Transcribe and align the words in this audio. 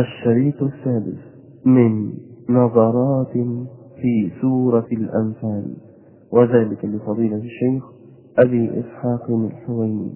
الشريط 0.00 0.62
السادس 0.62 1.18
من 1.64 2.12
نظرات 2.48 3.32
في 4.02 4.30
سورة 4.40 4.86
الأنفال 4.92 5.76
وذلك 6.32 6.84
لفضيلة 6.84 7.36
الشيخ 7.36 7.84
أبي 8.38 8.80
إسحاق 8.80 9.30
الحويني. 9.30 10.14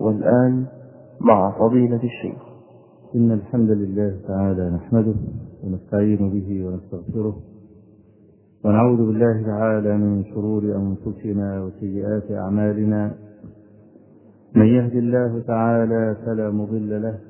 والآن 0.00 0.66
مع 1.20 1.58
فضيلة 1.58 2.00
الشيخ. 2.04 2.42
إن 3.14 3.32
الحمد 3.32 3.70
لله 3.70 4.16
تعالى 4.28 4.70
نحمده 4.70 5.14
ونستعين 5.64 6.30
به 6.30 6.66
ونستغفره 6.66 7.36
ونعوذ 8.64 8.96
بالله 9.06 9.42
تعالى 9.42 9.96
من 9.98 10.24
شرور 10.24 10.62
أنفسنا 10.62 11.62
وسيئات 11.64 12.30
أعمالنا. 12.30 13.14
من 14.56 14.66
يهد 14.66 14.96
الله 14.96 15.42
تعالى 15.46 16.16
فلا 16.26 16.50
مضل 16.50 17.02
له 17.02 17.29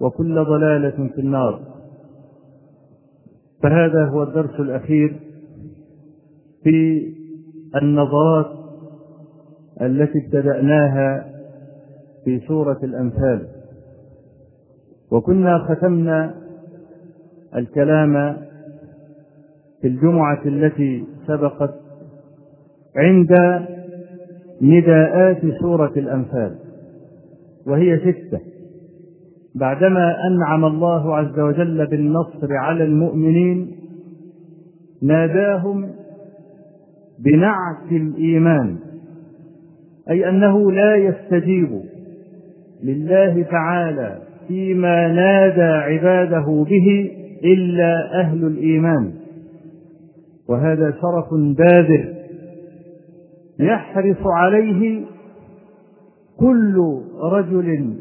وكل 0.00 0.44
ضلالة 0.44 1.08
في 1.14 1.20
النار. 1.20 1.60
فهذا 3.62 4.04
هو 4.04 4.22
الدرس 4.22 4.60
الأخير 4.60 5.20
في 6.62 7.08
النظرات 7.82 8.46
التي 9.82 10.18
ابتدأناها 10.26 11.28
في 12.24 12.40
سورة 12.48 12.78
الأنفال. 12.82 13.46
وكنا 15.10 15.58
ختمنا 15.58 16.34
الكلام 17.56 18.36
في 19.80 19.88
الجمعة 19.88 20.42
التي 20.46 21.04
سبقت 21.26 21.74
عند 22.96 23.32
نداءات 24.62 25.40
سورة 25.60 25.92
الأنفال 25.96 26.58
وهي 27.66 27.98
ستة. 27.98 28.40
بعدما 29.60 30.16
أنعم 30.26 30.64
الله 30.64 31.16
عز 31.16 31.38
وجل 31.40 31.86
بالنصر 31.86 32.52
على 32.52 32.84
المؤمنين 32.84 33.70
ناداهم 35.02 35.90
بنعت 37.24 37.92
الإيمان 37.92 38.76
أي 40.10 40.28
أنه 40.28 40.72
لا 40.72 40.96
يستجيب 40.96 41.80
لله 42.84 43.42
تعالى 43.42 44.18
فيما 44.48 45.08
نادى 45.08 45.62
عباده 45.62 46.64
به 46.70 47.10
إلا 47.44 48.20
أهل 48.20 48.44
الإيمان. 48.44 49.12
وهذا 50.48 50.90
شرف 50.90 51.34
بادر 51.58 52.14
يحرص 53.60 54.26
عليه 54.26 55.00
كل 56.38 57.00
رجل 57.22 57.94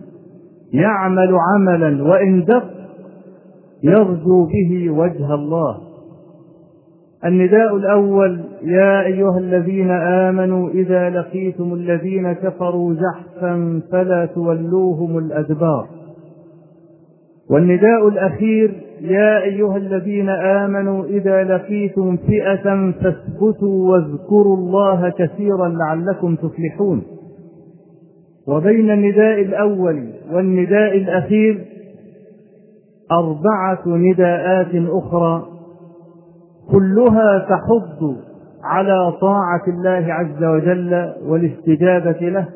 يعمل 0.73 1.37
عملا 1.37 2.03
وإن 2.03 2.43
دق 2.43 2.63
يرجو 3.83 4.45
به 4.45 4.89
وجه 4.89 5.33
الله. 5.33 5.77
النداء 7.25 7.75
الأول 7.75 8.39
يا 8.63 9.05
أيها 9.05 9.37
الذين 9.37 9.91
آمنوا 9.91 10.69
إذا 10.69 11.09
لقيتم 11.09 11.73
الذين 11.73 12.33
كفروا 12.33 12.93
زحفا 12.93 13.81
فلا 13.91 14.25
تولوهم 14.25 15.17
الأدبار. 15.17 15.87
والنداء 17.49 18.07
الأخير 18.07 18.83
يا 19.01 19.43
أيها 19.43 19.77
الذين 19.77 20.29
آمنوا 20.29 21.05
إذا 21.05 21.43
لقيتم 21.43 22.17
فئة 22.17 22.91
فاثبتوا 22.91 23.91
واذكروا 23.91 24.57
الله 24.57 25.09
كثيرا 25.09 25.67
لعلكم 25.67 26.35
تفلحون. 26.35 27.01
وبين 28.47 28.91
النداء 28.91 29.41
الأول 29.41 30.09
والنداء 30.31 30.97
الأخير 30.97 31.65
أربعة 33.11 33.83
نداءات 33.87 34.71
أخرى 34.89 35.45
كلها 36.71 37.39
تحض 37.39 38.15
على 38.63 39.11
طاعة 39.21 39.63
الله 39.67 40.13
عز 40.13 40.43
وجل 40.43 41.13
والاستجابة 41.27 42.29
له. 42.29 42.47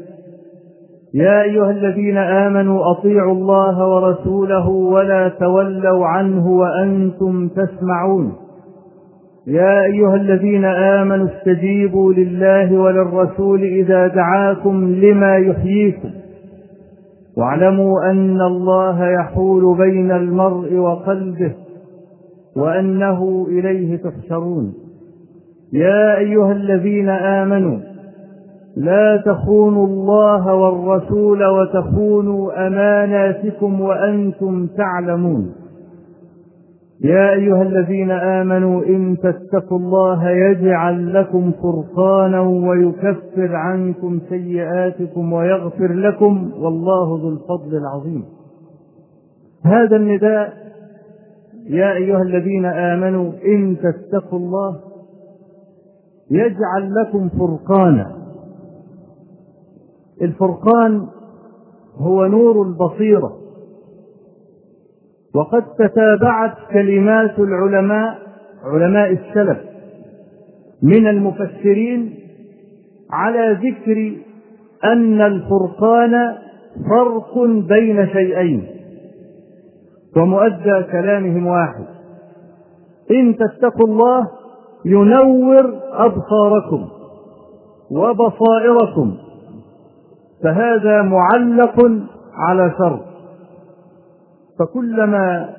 يا 1.13 1.41
أيها 1.41 1.71
الذين 1.71 2.17
آمنوا 2.17 2.91
أطيعوا 2.91 3.33
الله 3.33 3.87
ورسوله 3.87 4.69
ولا 4.69 5.27
تولوا 5.27 6.05
عنه 6.05 6.47
وأنتم 6.47 7.47
تسمعون. 7.47 8.33
يا 9.47 9.83
أيها 9.85 10.15
الذين 10.15 10.65
آمنوا 10.65 11.27
استجيبوا 11.27 12.13
لله 12.13 12.77
وللرسول 12.79 13.63
إذا 13.63 14.07
دعاكم 14.07 14.95
لما 14.95 15.37
يحييكم. 15.37 16.09
واعلموا 17.37 18.11
أن 18.11 18.41
الله 18.41 19.07
يحول 19.09 19.77
بين 19.77 20.11
المرء 20.11 20.73
وقلبه 20.75 21.51
وأنه 22.55 23.47
إليه 23.49 23.97
تحشرون. 23.97 24.73
يا 25.73 26.17
أيها 26.17 26.51
الذين 26.51 27.09
آمنوا 27.09 27.79
لا 28.77 29.23
تخونوا 29.25 29.87
الله 29.87 30.55
والرسول 30.55 31.45
وتخونوا 31.45 32.67
أماناتكم 32.67 33.81
وأنتم 33.81 34.67
تعلمون. 34.67 35.60
يا 37.03 37.33
أيها 37.33 37.61
الذين 37.61 38.11
آمنوا 38.11 38.83
إن 38.83 39.17
تتقوا 39.17 39.77
الله 39.77 40.29
يجعل 40.29 41.13
لكم 41.13 41.51
فرقانا 41.51 42.41
ويكفر 42.41 43.55
عنكم 43.55 44.19
سيئاتكم 44.29 45.33
ويغفر 45.33 45.93
لكم 45.93 46.51
والله 46.57 47.19
ذو 47.21 47.29
الفضل 47.29 47.77
العظيم. 47.77 48.25
هذا 49.65 49.95
النداء 49.95 50.53
يا 51.65 51.93
أيها 51.93 52.21
الذين 52.21 52.65
آمنوا 52.65 53.31
إن 53.45 53.77
تتقوا 53.77 54.39
الله 54.39 54.79
يجعل 56.31 56.93
لكم 57.01 57.29
فرقانا. 57.29 58.11
الفرقان 60.21 61.07
هو 61.97 62.25
نور 62.25 62.61
البصيرة. 62.61 63.40
وقد 65.35 65.63
تتابعت 65.79 66.53
كلمات 66.73 67.39
العلماء 67.39 68.17
علماء 68.63 69.11
السلف 69.11 69.57
من 70.83 71.07
المفسرين 71.07 72.13
على 73.11 73.57
ذكر 73.63 74.13
أن 74.83 75.21
الفرقان 75.21 76.35
فرق 76.89 77.37
بين 77.45 78.07
شيئين 78.07 78.67
ومؤدى 80.17 80.83
كلامهم 80.91 81.47
واحد. 81.47 81.85
إن 83.11 83.35
تتقوا 83.37 83.87
الله 83.87 84.27
ينور 84.85 85.73
أبصاركم 85.91 86.87
وبصائركم 87.91 89.17
فهذا 90.43 91.01
معلق 91.01 91.91
على 92.35 92.71
شر 92.77 93.10
فكلما 94.61 95.49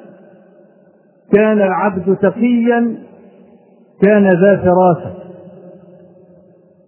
كان 1.32 1.62
العبد 1.62 2.16
تقيا 2.16 2.96
كان 4.02 4.28
ذا 4.28 4.56
فراسة. 4.56 5.14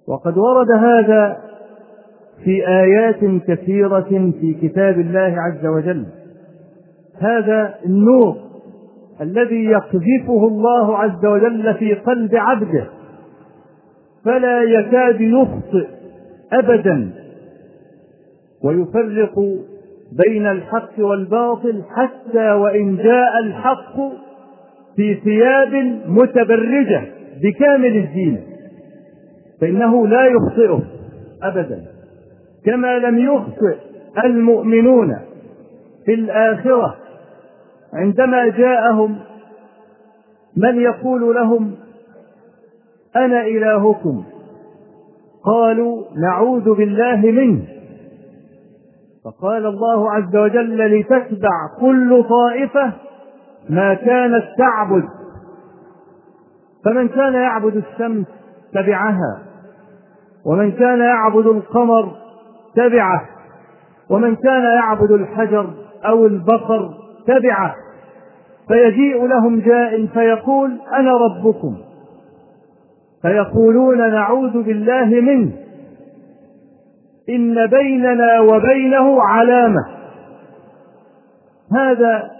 وقد 0.08 0.38
ورد 0.38 0.66
هذا 0.70 1.36
في 2.44 2.68
آيات 2.68 3.24
كثيرة 3.46 4.32
في 4.40 4.56
كتاب 4.62 4.98
الله 5.00 5.36
عز 5.38 5.66
وجل. 5.66 6.06
هذا 7.18 7.74
النور 7.86 8.36
الذي 9.20 9.64
يقذفه 9.64 10.46
الله 10.48 10.98
عز 10.98 11.26
وجل 11.26 11.74
في 11.74 11.94
قلب 11.94 12.34
عبده. 12.34 12.86
فلا 14.24 14.62
يكاد 14.62 15.20
يخطئ 15.20 15.86
ابدا. 16.52 17.10
ويفرق 18.64 19.34
بين 20.26 20.46
الحق 20.46 20.98
والباطل 20.98 21.82
حتى 21.96 22.52
وإن 22.52 22.96
جاء 22.96 23.38
الحق 23.44 23.96
في 24.96 25.14
ثياب 25.14 25.74
متبرجة 26.06 27.02
بكامل 27.42 27.96
الزينه 27.96 28.40
فإنه 29.60 30.06
لا 30.06 30.26
يخطئه 30.26 30.82
ابدا. 31.42 31.84
كما 32.66 32.98
لم 32.98 33.18
يخطئ 33.18 33.76
المؤمنون 34.24 35.16
في 36.06 36.14
الآخرة 36.14 36.96
عندما 37.94 38.48
جاءهم 38.48 39.16
من 40.56 40.80
يقول 40.80 41.34
لهم 41.34 41.74
أنا 43.16 43.46
إلهكم. 43.46 44.24
قالوا 45.44 46.04
نعوذ 46.16 46.74
بالله 46.74 47.16
منه. 47.16 47.73
فقال 49.24 49.66
الله 49.66 50.12
عز 50.12 50.36
وجل 50.36 51.00
لتتبع 51.00 51.50
كل 51.80 52.24
طائفة 52.28 52.92
ما 53.70 53.94
كانت 53.94 54.44
تعبد. 54.58 55.04
فمن 56.84 57.08
كان 57.08 57.34
يعبد 57.34 57.76
الشمس 57.76 58.26
تبعها 58.74 59.42
ومن 60.46 60.72
كان 60.72 60.98
يعبد 60.98 61.46
القمر 61.46 62.12
تبعه 62.76 63.24
ومن 64.10 64.36
كان 64.36 64.62
يعبد 64.62 65.10
الحجر 65.10 65.70
أو 66.06 66.26
البقر 66.26 66.94
تبعه. 67.26 67.74
فيجيء 68.68 69.26
لهم 69.26 69.60
جاء 69.60 70.06
فيقول 70.06 70.78
أنا 70.92 71.12
ربكم 71.12 71.76
فيقولون 73.22 73.98
نعوذ 73.98 74.62
بالله 74.62 75.20
منه. 75.20 75.63
إن 77.28 77.66
بيننا 77.66 78.40
وبينه 78.40 79.22
علامة. 79.22 79.86
هذا 81.72 82.30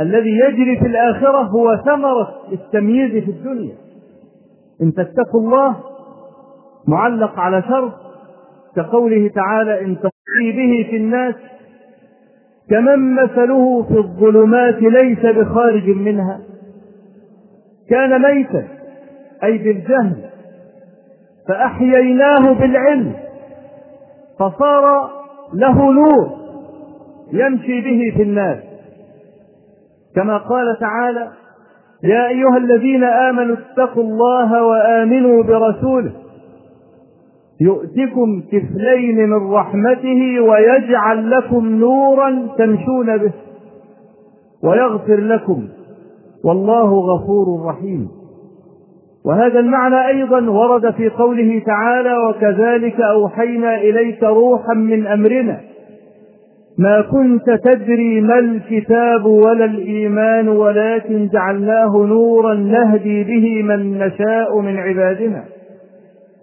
الذي 0.00 0.30
يجري 0.30 0.80
في 0.80 0.86
الآخرة 0.86 1.42
هو 1.42 1.76
ثمرة 1.76 2.34
التمييز 2.52 3.24
في 3.24 3.30
الدنيا. 3.30 3.74
إن 4.82 4.92
تتقوا 4.92 5.40
الله 5.40 5.76
معلق 6.88 7.38
على 7.38 7.62
شرط 7.62 7.92
كقوله 8.76 9.28
تعالى 9.28 9.80
إن 9.80 9.96
تصلي 9.96 10.52
به 10.52 10.90
في 10.90 10.96
الناس 10.96 11.34
كمن 12.70 13.14
مثله 13.14 13.82
في 13.82 13.98
الظلمات 13.98 14.82
ليس 14.82 15.26
بخارج 15.36 15.88
منها. 15.88 16.40
كان 17.90 18.22
ميتا 18.22 18.68
أي 19.44 19.58
بالجهل 19.58 20.16
فأحييناه 21.48 22.52
بالعلم. 22.52 23.14
فصار 24.42 25.10
له 25.54 25.92
نور 25.92 26.30
يمشي 27.32 27.80
به 27.80 28.16
في 28.16 28.22
الناس. 28.22 28.58
كما 30.14 30.38
قال 30.38 30.78
تعالى 30.80 31.28
يا 32.04 32.28
أيها 32.28 32.56
الذين 32.56 33.04
آمنوا 33.04 33.56
اتقوا 33.56 34.02
الله 34.02 34.66
وآمنوا 34.66 35.42
برسوله. 35.42 36.12
يؤتكم 37.60 38.42
كفلين 38.52 39.28
من 39.28 39.52
رحمته 39.52 40.40
ويجعل 40.40 41.30
لكم 41.30 41.66
نورا 41.66 42.48
تمشون 42.58 43.16
به. 43.16 43.32
ويغفر 44.64 45.20
لكم. 45.20 45.68
والله 46.44 46.94
غفور 46.94 47.66
رحيم. 47.66 48.08
وهذا 49.24 49.58
المعنى 49.60 50.08
أيضا 50.08 50.50
ورد 50.50 50.90
في 50.94 51.08
قوله 51.08 51.62
تعالى 51.66 52.16
وكذلك 52.28 53.00
أوحينا 53.00 53.76
إليك 53.76 54.22
روحا 54.22 54.74
من 54.74 55.06
أمرنا. 55.06 55.60
ما 56.78 57.00
كنت 57.00 57.50
تدري 57.64 58.20
ما 58.20 58.38
الكتاب 58.38 59.24
ولا 59.24 59.64
الإيمان 59.64 60.48
ولكن 60.48 61.28
جعلناه 61.28 61.96
نورا 61.96 62.54
نهدي 62.54 63.24
به 63.24 63.62
من 63.62 63.98
نشاء 63.98 64.60
من 64.60 64.76
عبادنا. 64.76 65.44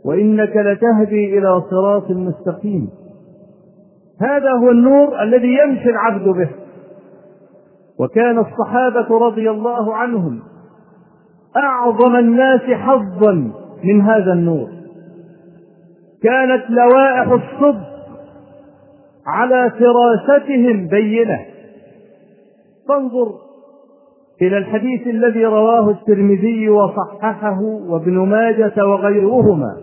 وإنك 0.05 0.55
لتهدي 0.55 1.37
إلى 1.37 1.61
صراط 1.71 2.11
مستقيم. 2.11 2.89
هذا 4.21 4.51
هو 4.51 4.71
النور 4.71 5.23
الذي 5.23 5.57
يمشي 5.63 5.89
العبد 5.89 6.27
به. 6.27 6.49
وكان 7.99 8.37
الصحابة 8.37 9.19
رضي 9.27 9.49
الله 9.49 9.95
عنهم 9.95 10.39
أعظم 11.57 12.15
الناس 12.15 12.61
حظا 12.61 13.51
من 13.83 14.01
هذا 14.01 14.33
النور. 14.33 14.67
كانت 16.23 16.69
لوائح 16.69 17.31
الصدق 17.31 17.89
على 19.27 19.71
فراستهم 19.71 20.87
بينة. 20.87 21.39
فانظر 22.87 23.33
إلى 24.41 24.57
الحديث 24.57 25.07
الذي 25.07 25.45
رواه 25.45 25.89
الترمذي 25.89 26.69
وصححه 26.69 27.61
وابن 27.61 28.19
ماجه 28.19 28.87
وغيرهما 28.87 29.77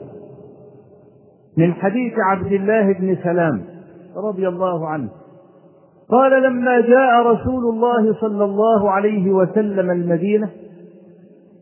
من 1.58 1.72
حديث 1.72 2.12
عبد 2.18 2.52
الله 2.52 2.92
بن 2.92 3.16
سلام 3.24 3.62
رضي 4.16 4.48
الله 4.48 4.88
عنه. 4.88 5.08
قال 6.10 6.42
لما 6.42 6.80
جاء 6.80 7.26
رسول 7.26 7.64
الله 7.74 8.14
صلى 8.20 8.44
الله 8.44 8.90
عليه 8.90 9.30
وسلم 9.30 9.90
المدينة 9.90 10.50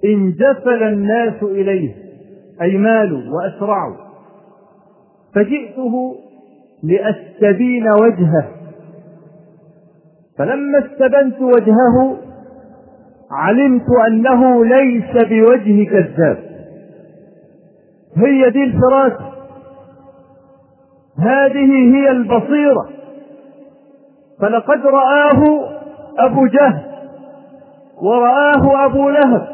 انجفل 0.05 0.83
الناس 0.83 1.43
إليه 1.43 1.95
أي 2.63 2.77
مالوا 2.77 3.21
واسرعوا 3.31 3.97
فجئته 5.35 6.15
لأستبين 6.83 7.89
وجهه. 7.89 8.49
فلما 10.39 10.79
استبنت 10.79 11.41
وجهه 11.41 12.17
علمت 13.31 13.87
أنه 14.09 14.65
ليس 14.65 15.13
بوجه 15.13 15.85
كذاب. 15.85 16.39
هي 18.17 18.51
دي 18.51 18.65
الفراسة. 18.65 19.33
هذه 21.19 21.95
هي 21.97 22.11
البصيرة. 22.11 22.89
فلقد 24.41 24.87
رآه 24.87 25.69
أبو 26.19 26.47
جهل 26.47 26.83
ورآه 28.03 28.87
أبو 28.87 29.11
لهب. 29.11 29.54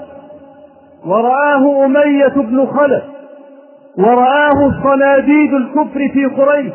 ورآه 1.07 1.85
أمية 1.85 2.35
بن 2.43 2.67
خلف 2.67 3.03
ورآه 3.99 4.83
صناديد 4.83 5.55
الكفر 5.55 6.09
في 6.13 6.27
قريش 6.27 6.73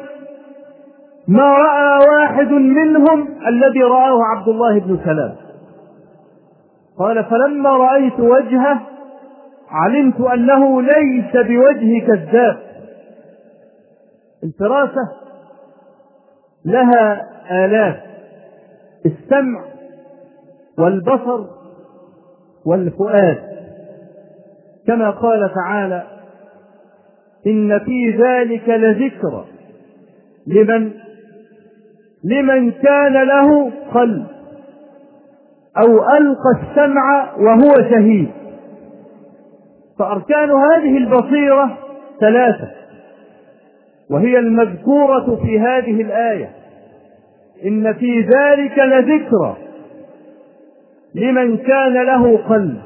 ما 1.28 1.44
رأى 1.44 2.00
واحد 2.10 2.52
منهم 2.52 3.28
الذي 3.48 3.84
رآه 3.84 4.24
عبد 4.24 4.48
الله 4.48 4.80
بن 4.80 5.00
سلام. 5.06 5.36
قال 7.00 7.24
فلما 7.24 7.70
رأيت 7.70 8.20
وجهه 8.20 8.82
علمت 9.70 10.22
أنه 10.22 10.82
ليس 10.82 11.32
بوجه 11.34 12.06
كذاب. 12.08 12.58
الفراسة 14.44 15.12
لها 16.66 17.28
آلات 17.66 18.00
السمع 19.06 19.62
والبصر 20.80 21.46
والفؤاد. 22.66 23.55
كما 24.88 25.10
قال 25.10 25.52
تعالى 25.56 26.04
إن 27.48 27.80
في 27.80 28.12
ذلك 28.12 28.70
لذكرى 28.70 29.46
لمن 30.48 30.92
لمن 32.24 32.72
كان 32.72 33.14
له 33.14 33.72
قلب 33.94 34.26
أو 35.78 36.10
ألقى 36.18 36.52
السمع 36.62 37.34
وهو 37.38 37.74
شهيد 37.90 38.30
فأركان 40.00 40.52
هذه 40.52 40.98
البصيرة 40.98 41.78
ثلاثة 42.20 42.72
وهي 44.10 44.40
المذكورة 44.40 45.40
في 45.46 45.60
هذه 45.60 46.02
الآية 46.02 46.50
إن 47.66 47.94
في 47.94 48.22
ذلك 48.22 48.80
لذكرى 48.80 49.58
لمن 51.16 51.58
كان 51.58 51.94
له 51.94 52.38
قلب 52.38 52.82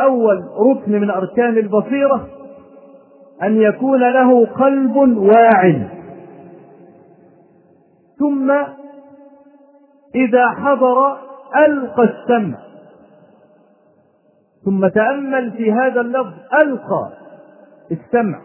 أول 0.00 0.44
ركن 0.70 0.92
من 0.92 1.10
أركان 1.10 1.58
البصيرة 1.58 2.28
أن 3.42 3.56
يكون 3.56 4.00
له 4.00 4.46
قلب 4.46 4.96
واعٍ. 5.18 5.88
ثم 8.18 8.50
إذا 10.14 10.48
حضر 10.48 11.16
ألقى 11.66 12.02
السمع. 12.02 12.58
ثم 14.64 14.88
تأمل 14.88 15.50
في 15.50 15.72
هذا 15.72 16.00
اللفظ 16.00 16.32
ألقى 16.62 17.10
السمع. 17.90 18.40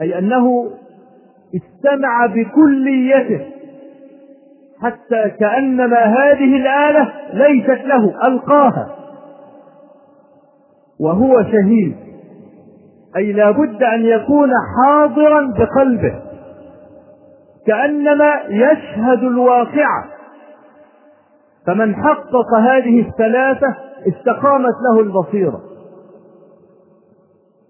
أي 0.00 0.18
أنه 0.18 0.70
استمع 1.56 2.26
بكليته 2.26 3.46
حتى 4.82 5.30
كأنما 5.40 5.98
هذه 5.98 6.56
الآلة 6.56 7.12
ليست 7.32 7.84
له 7.84 8.28
ألقاها. 8.28 8.99
وهو 11.00 11.42
شهيد. 11.42 11.96
أي 13.16 13.32
لا 13.32 13.50
بد 13.50 13.82
أن 13.82 14.04
يكون 14.04 14.50
حاضرا 14.76 15.54
بقلبه. 15.58 16.14
كأنما 17.66 18.32
يشهد 18.48 19.22
الواقعة 19.22 20.04
فمن 21.66 21.94
حقق 21.94 22.54
هذه 22.54 23.08
الثلاثة 23.08 23.74
استقامت 24.08 24.74
له 24.90 25.00
البصيرة. 25.00 25.60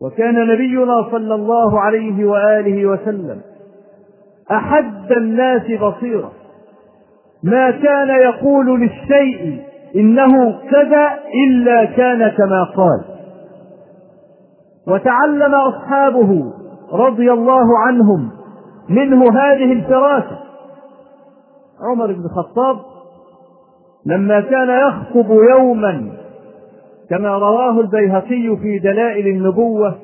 وكان 0.03 0.49
نبينا 0.49 1.09
صلى 1.11 1.35
الله 1.35 1.81
عليه 1.81 2.25
وآله 2.25 2.87
وسلم 2.87 3.41
أحد 4.51 5.13
الناس 5.13 5.63
بصيرة. 5.63 6.33
ما 7.45 7.71
كان 7.71 8.09
يقول 8.09 8.81
للشيء 8.81 9.63
إنه 9.97 10.59
كذا 10.71 11.11
إلا 11.47 11.85
كان 11.85 12.29
كما 12.29 12.65
قال. 12.65 13.20
وتعلم 14.91 15.55
أصحابه 15.55 16.53
رضي 16.93 17.33
الله 17.33 17.79
عنهم 17.79 18.31
منه 18.89 19.25
هذه 19.25 19.73
الفراسة 19.73 20.39
عمر 21.91 22.13
بن 22.13 22.25
الخطاب 22.25 22.77
لما 24.07 24.41
كان 24.41 24.89
يخطب 24.89 25.31
يوما 25.51 26.13
كما 27.11 27.29
رواه 27.39 27.81
البيهقي 27.81 28.57
في 28.63 28.79
دلائل 28.79 29.27
النبوة 29.29 29.99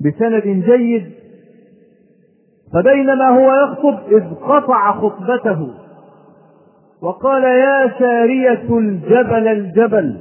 بسند 0.00 0.42
جيد 0.42 1.12
فبينما 2.74 3.28
هو 3.28 3.52
يخطب 3.52 3.98
إذ 4.12 4.34
قطع 4.34 4.92
خطبته 4.92 5.68
وقال 7.02 7.42
يا 7.44 7.92
سارية 7.98 8.78
الجبل 8.78 9.48
الجبل 9.48 10.16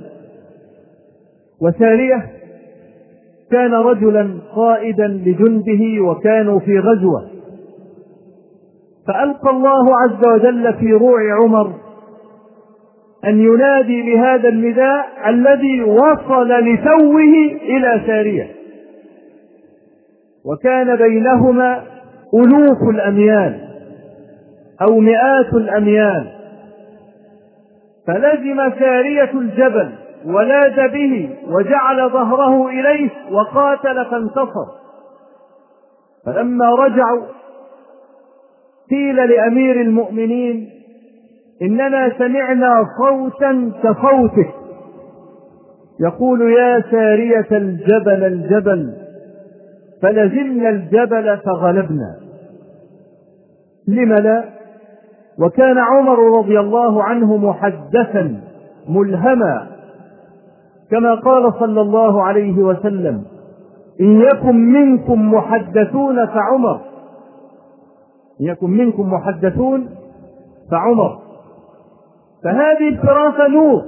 وسارية 1.61 2.38
كان 3.51 3.73
رجلا 3.73 4.29
قائدا 4.55 5.07
لجنده 5.07 6.03
وكانوا 6.03 6.59
في 6.59 6.79
غزوة. 6.79 7.27
فألقى 9.07 9.49
الله 9.49 9.85
عز 9.97 10.27
وجل 10.27 10.73
في 10.73 10.93
روع 10.93 11.19
عمر 11.43 11.73
أن 13.25 13.39
ينادي 13.39 14.01
بهذا 14.01 14.49
النداء 14.49 15.05
الذي 15.27 15.81
وصل 15.81 16.49
لتوه 16.49 17.33
إلى 17.61 18.01
سارية. 18.07 18.47
وكان 20.45 20.95
بينهما 20.95 21.83
ألوف 22.33 22.89
الأميال 22.89 23.59
أو 24.81 24.99
مئات 24.99 25.53
الأميال 25.53 26.27
فلزم 28.07 28.79
سارية 28.79 29.31
الجبل 29.33 29.89
ولاذ 30.25 30.91
به 30.93 31.37
وجعل 31.47 32.09
ظهره 32.09 32.67
إليه 32.67 33.09
وقاتل 33.31 34.05
فانتصر. 34.05 34.65
فلما 36.25 36.75
رجعوا 36.75 37.21
قيل 38.89 39.15
لأمير 39.15 39.81
المؤمنين 39.81 40.69
إننا 41.61 42.11
سمعنا 42.17 42.85
صوتا 42.97 43.71
كصوتك 43.83 44.53
يقول 45.99 46.51
يا 46.51 46.83
سارية 46.91 47.47
الجبل 47.51 48.23
الجبل 48.23 48.93
فلزمنا 50.01 50.69
الجبل 50.69 51.37
فغلبنا. 51.37 52.19
لم 53.87 54.13
لا؟ 54.13 54.43
وكان 55.39 55.77
عمر 55.77 56.37
رضي 56.37 56.59
الله 56.59 57.03
عنه 57.03 57.37
محدثا 57.37 58.41
ملهما 58.89 59.67
كما 60.91 61.15
قال 61.15 61.53
صلى 61.59 61.81
الله 61.81 62.23
عليه 62.23 62.57
وسلم 62.57 63.23
إن 64.01 64.21
يكن 64.21 64.55
منكم 64.55 65.33
محدثون 65.33 66.25
فعمر. 66.25 66.79
إن 68.41 68.45
يكن 68.45 68.69
منكم 68.69 69.13
محدثون 69.13 69.89
فعمر. 70.71 71.19
فهذه 72.43 72.87
الفراسة 72.87 73.47
نور 73.47 73.81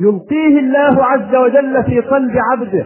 يلقيه 0.00 0.58
الله 0.58 1.04
عز 1.04 1.34
وجل 1.34 1.84
في 1.84 2.00
قلب 2.00 2.32
عبده. 2.52 2.84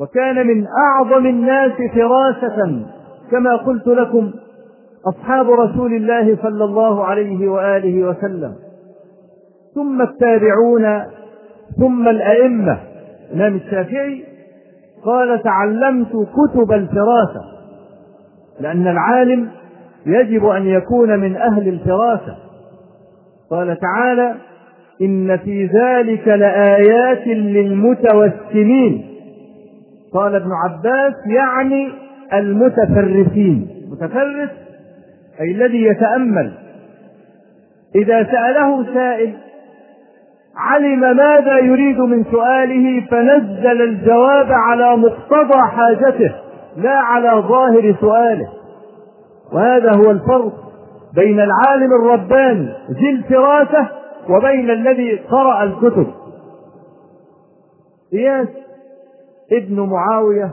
وكان 0.00 0.46
من 0.46 0.66
أعظم 0.66 1.26
الناس 1.26 1.72
فراسة 1.94 2.86
كما 3.30 3.56
قلت 3.56 3.86
لكم 3.86 4.30
أصحاب 5.08 5.50
رسول 5.50 5.94
الله 5.94 6.36
صلى 6.42 6.64
الله 6.64 7.04
عليه 7.04 7.48
وآله 7.48 8.08
وسلم. 8.08 8.54
ثم 9.74 10.02
التابعون 10.02 11.04
ثم 11.78 12.08
الأئمة. 12.08 12.78
الإمام 13.32 13.56
الشافعي 13.56 14.24
قال 15.04 15.42
تعلمت 15.42 16.08
كتب 16.08 16.72
الفراسة 16.72 17.40
لأن 18.60 18.88
العالم 18.88 19.48
يجب 20.06 20.46
أن 20.46 20.66
يكون 20.66 21.18
من 21.18 21.36
أهل 21.36 21.68
الفراسة. 21.68 22.36
قال 23.50 23.78
تعالى 23.80 24.34
إن 25.02 25.36
في 25.36 25.66
ذلك 25.66 26.28
لآيات 26.28 27.26
للمتوسمين. 27.26 29.06
قال 30.12 30.34
ابن 30.34 30.50
عباس 30.52 31.14
يعني 31.26 31.88
المتفرسين. 32.32 33.68
متفرس 33.90 34.50
أي 35.40 35.50
الذي 35.50 35.82
يتأمل. 35.82 36.52
إذا 37.94 38.24
سأله 38.24 38.94
سائل 38.94 39.32
علم 40.56 41.00
ماذا 41.00 41.58
يريد 41.58 41.98
من 41.98 42.24
سؤاله 42.24 43.06
فنزل 43.10 43.82
الجواب 43.82 44.46
على 44.50 44.96
مقتضى 44.96 45.58
حاجته 45.70 46.34
لا 46.76 46.96
على 46.96 47.42
ظاهر 47.48 47.96
سؤاله. 48.00 48.48
وهذا 49.52 49.90
هو 49.96 50.10
الفرق 50.10 50.52
بين 51.14 51.40
العالم 51.40 51.92
الرباني 52.02 52.72
ذي 52.90 53.10
الفراسة 53.10 53.88
وبين 54.30 54.70
الذي 54.70 55.16
قرأ 55.16 55.62
الكتب. 55.62 56.06
إياس 58.14 58.48
ابن 59.52 59.80
معاوية 59.80 60.52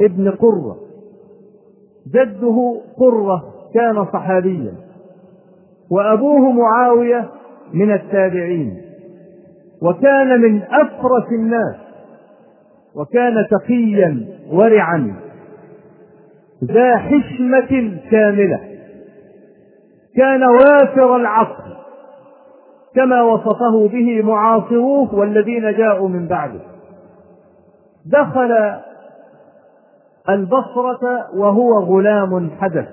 ابن 0.00 0.30
قرة. 0.30 0.76
جده 2.14 2.80
قرة 2.98 3.42
كان 3.74 4.04
صحابيا. 4.12 4.72
وأبوه 5.90 6.52
معاوية 6.52 7.28
من 7.72 7.92
التابعين. 7.92 8.83
وكان 9.84 10.40
من 10.40 10.62
أفرس 10.62 11.32
الناس 11.32 11.76
وكان 12.96 13.46
تقيا 13.50 14.26
ورعا 14.52 15.14
ذا 16.64 16.96
حشمة 16.96 17.98
كاملة 18.10 18.60
كان 20.16 20.44
وافر 20.44 21.16
العقل 21.16 21.74
كما 22.94 23.22
وصفه 23.22 23.88
به 23.88 24.22
معاصروه 24.22 25.14
والذين 25.14 25.72
جاءوا 25.72 26.08
من 26.08 26.26
بعده 26.26 26.60
دخل 28.06 28.74
البصرة 30.28 31.26
وهو 31.36 31.78
غلام 31.78 32.50
حدث 32.60 32.88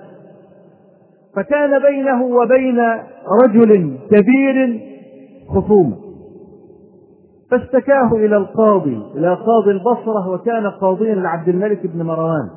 فكان 1.35 1.79
بينه 1.81 2.23
وبين 2.23 2.79
رجل 3.43 3.97
كبير 4.11 4.79
خصومة 5.49 6.10
فاشتكاه 7.51 8.09
إلى 8.13 8.37
القاضي 8.37 9.01
إلى 9.15 9.33
قاضي 9.33 9.71
البصرة 9.71 10.29
وكان 10.29 10.67
قاضيا 10.67 11.15
لعبد 11.15 11.49
الملك 11.49 11.87
بن 11.87 12.03
مروان. 12.03 12.49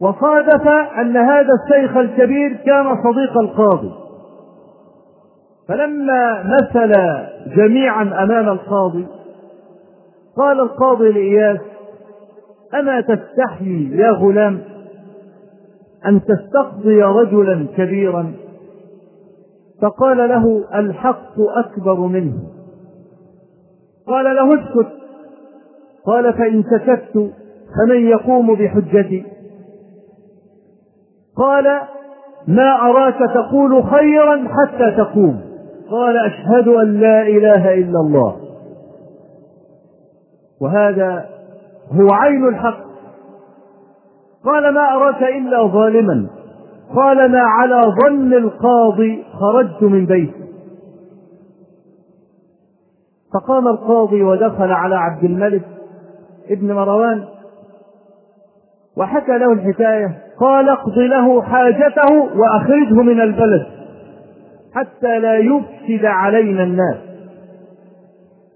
وصادف 0.00 0.68
أن 1.00 1.16
هذا 1.16 1.48
الشيخ 1.62 1.96
الكبير 1.96 2.56
كان 2.66 3.02
صديق 3.04 3.38
القاضي. 3.38 3.90
فلما 5.68 6.44
مثل 6.44 6.94
جميعا 7.56 8.02
أمام 8.02 8.48
القاضي 8.48 9.06
قال 10.36 10.60
القاضي 10.60 11.12
لإياس 11.12 11.60
أما 12.74 13.00
تستحي 13.00 13.96
يا 13.96 14.10
غلام 14.10 14.60
أن 16.06 16.20
تستقضي 16.24 17.02
رجلا 17.02 17.66
كبيرا؟ 17.76 18.32
فقال 19.82 20.16
له 20.16 20.64
الحق 20.74 21.34
أكبر 21.56 22.00
منه. 22.00 22.59
قال 24.06 24.36
له 24.36 24.54
اسكت. 24.54 24.92
قال 26.06 26.32
فإن 26.32 26.62
سكت 26.62 27.30
فمن 27.76 28.08
يقوم 28.08 28.54
بحجتي. 28.54 29.26
قال 31.36 31.80
ما 32.48 32.76
أراك 32.90 33.18
تقول 33.34 33.84
خيرا 33.84 34.48
حتى 34.48 34.96
تقوم. 34.96 35.40
قال 35.90 36.16
أشهد 36.16 36.68
أن 36.68 37.00
لا 37.00 37.22
إله 37.22 37.74
إلا 37.74 38.00
الله. 38.00 38.36
وهذا 40.60 41.28
هو 41.92 42.12
عين 42.12 42.48
الحق. 42.48 42.80
قال 44.44 44.74
ما 44.74 44.80
أراك 44.80 45.22
إلا 45.22 45.66
ظالما. 45.66 46.26
قال 46.96 47.32
ما 47.32 47.40
على 47.40 47.82
ظن 48.04 48.32
القاضي 48.32 49.24
خرجت 49.40 49.82
من 49.82 50.06
بيتي. 50.06 50.49
فقام 53.34 53.68
القاضي 53.68 54.22
ودخل 54.22 54.72
على 54.72 54.96
عبد 54.96 55.24
الملك 55.24 55.62
ابن 56.50 56.72
مروان 56.72 57.24
وحكى 58.96 59.38
له 59.38 59.52
الحكاية 59.52 60.18
قال 60.40 60.68
اقض 60.68 60.98
له 60.98 61.42
حاجته 61.42 62.14
وأخرجه 62.36 62.94
من 62.94 63.20
البلد 63.20 63.66
حتى 64.74 65.18
لا 65.18 65.36
يفسد 65.38 66.04
علينا 66.04 66.62
الناس. 66.62 66.96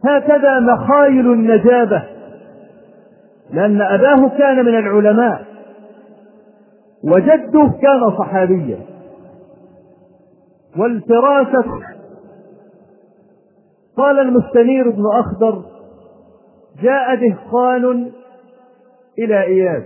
هكذا 0.05 0.61
مخايل 0.61 1.33
النجابة 1.33 2.03
لأن 3.51 3.81
أباه 3.83 4.29
كان 4.39 4.65
من 4.65 4.79
العلماء 4.79 5.45
وجده 7.05 7.71
كان 7.83 8.11
صحابيا. 8.19 8.79
والفراسة 10.79 11.65
قال 13.97 14.19
المستنير 14.19 14.91
بن 14.91 15.03
أخضر 15.15 15.63
جاء 16.83 17.15
دهقان 17.15 18.11
إلى 19.19 19.43
إياس 19.43 19.83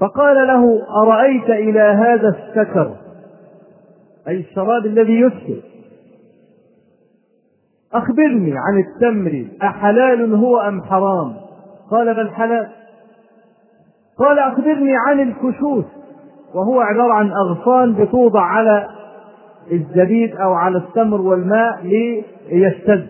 فقال 0.00 0.46
له 0.46 0.86
أرأيت 1.02 1.50
إلى 1.50 1.80
هذا 1.80 2.28
السكر؟ 2.28 2.96
أي 4.28 4.36
الشراب 4.40 4.86
الذي 4.86 5.20
يسكر. 5.20 5.60
أخبرني 7.92 8.52
عن 8.56 8.78
التمر 8.78 9.46
أحلال 9.62 10.34
هو 10.34 10.60
أم 10.60 10.82
حرام؟ 10.82 11.36
قال 11.90 12.14
بل 12.14 12.30
حلال. 12.30 12.68
قال 14.18 14.38
أخبرني 14.38 14.96
عن 14.96 15.20
الكشوش 15.20 15.84
وهو 16.54 16.80
عبارة 16.80 17.12
عن 17.12 17.30
أغصان 17.32 17.94
بتوضع 17.94 18.40
على 18.42 18.88
الزبيب 19.72 20.36
أو 20.36 20.52
على 20.52 20.78
التمر 20.78 21.20
والماء 21.20 21.82
ليشتد. 22.50 23.06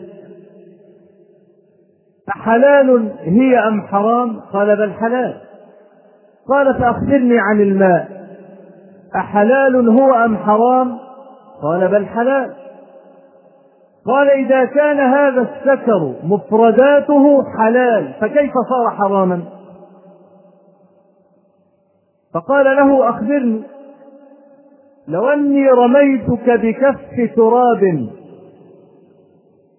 أحلال 2.29 3.13
هي 3.19 3.59
أم 3.59 3.83
حرام؟ 3.83 4.41
قال 4.41 4.77
بل 4.77 4.93
حلال. 4.93 5.41
قال 6.49 6.75
فأخبرني 6.75 7.39
عن 7.39 7.61
الماء. 7.61 8.09
أحلال 9.17 9.89
هو 9.89 10.15
أم 10.15 10.37
حرام؟ 10.37 10.99
قال 11.63 11.89
بل 11.89 12.07
حلال. 12.07 12.55
قال 14.07 14.31
إذا 14.31 14.65
كان 14.65 15.01
هذا 15.01 15.41
السكر 15.41 16.15
مفرداته 16.25 17.45
حلال 17.59 18.13
فكيف 18.21 18.53
صار 18.69 18.91
حراما؟ 18.91 19.43
فقال 22.35 22.65
له 22.65 23.09
أخبرني. 23.09 23.63
لو 25.09 25.29
أني 25.29 25.69
رميتك 25.69 26.51
بكف 26.51 27.37
تراب 27.37 28.09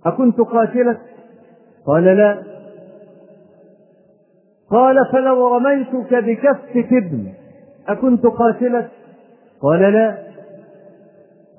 أكنت 0.05 0.41
قاتلك؟ 0.41 0.97
قال 1.87 2.03
لا. 2.03 2.37
قال 4.71 4.95
فلو 5.11 5.57
رميتك 5.57 6.13
بكف 6.13 6.73
تبن 6.73 7.33
أكنت 7.87 8.25
قاتلك؟ 8.25 8.89
قال 9.61 9.79
لا. 9.79 10.17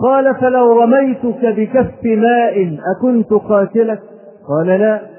قال 0.01 0.35
فلو 0.41 0.81
رميتك 0.83 1.45
بكف 1.45 2.05
ماء 2.05 2.79
أكنت 2.97 3.33
قاتلك؟ 3.33 4.01
قال 4.49 4.67
لا. 4.67 5.16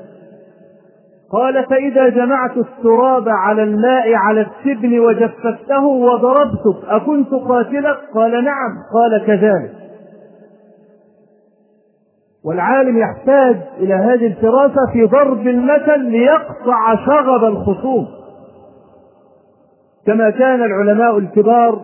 قال 1.31 1.65
فإذا 1.65 2.09
جمعت 2.09 2.57
التراب 2.57 3.29
على 3.29 3.63
الماء 3.63 4.13
على 4.13 4.41
السبن 4.41 4.99
وجففته 4.99 5.85
وضربتك 5.85 6.85
أكنت 6.87 7.29
قاتلك؟ 7.33 7.97
قال 8.13 8.31
نعم. 8.31 8.77
قال 8.93 9.25
كذلك. 9.25 9.73
والعالم 12.45 12.97
يحتاج 12.97 13.55
إلى 13.77 13.93
هذه 13.93 14.27
الفراسة 14.27 14.91
في 14.93 15.05
ضرب 15.05 15.47
المثل 15.47 15.99
ليقطع 15.99 16.95
شغب 17.05 17.43
الخصوم. 17.43 18.07
كما 20.05 20.29
كان 20.29 20.63
العلماء 20.63 21.17
الكبار 21.17 21.81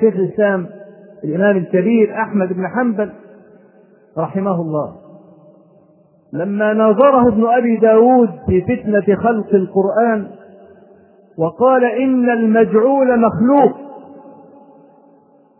شيخ 0.00 0.14
الإسلام 0.14 0.66
الإمام 1.24 1.56
الكبير 1.56 2.14
أحمد 2.14 2.52
بن 2.52 2.68
حنبل 2.68 3.12
رحمه 4.18 4.60
الله. 4.60 5.01
لما 6.32 6.72
ناظره 6.72 7.28
ابن 7.28 7.46
أبي 7.46 7.76
داود 7.76 8.30
في 8.46 8.62
فتنة 8.62 9.16
خلق 9.16 9.54
القرآن 9.54 10.26
وقال 11.38 11.84
إن 11.84 12.30
المجعول 12.30 13.20
مخلوق 13.20 13.76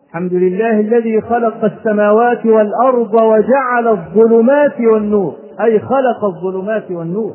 الحمد 0.08 0.32
لله 0.32 0.80
الذي 0.80 1.20
خلق 1.20 1.64
السماوات 1.64 2.46
والأرض 2.46 3.14
وجعل 3.14 3.88
الظلمات 3.88 4.80
والنور 4.92 5.34
أي 5.60 5.80
خلق 5.80 6.24
الظلمات 6.24 6.90
والنور. 6.90 7.34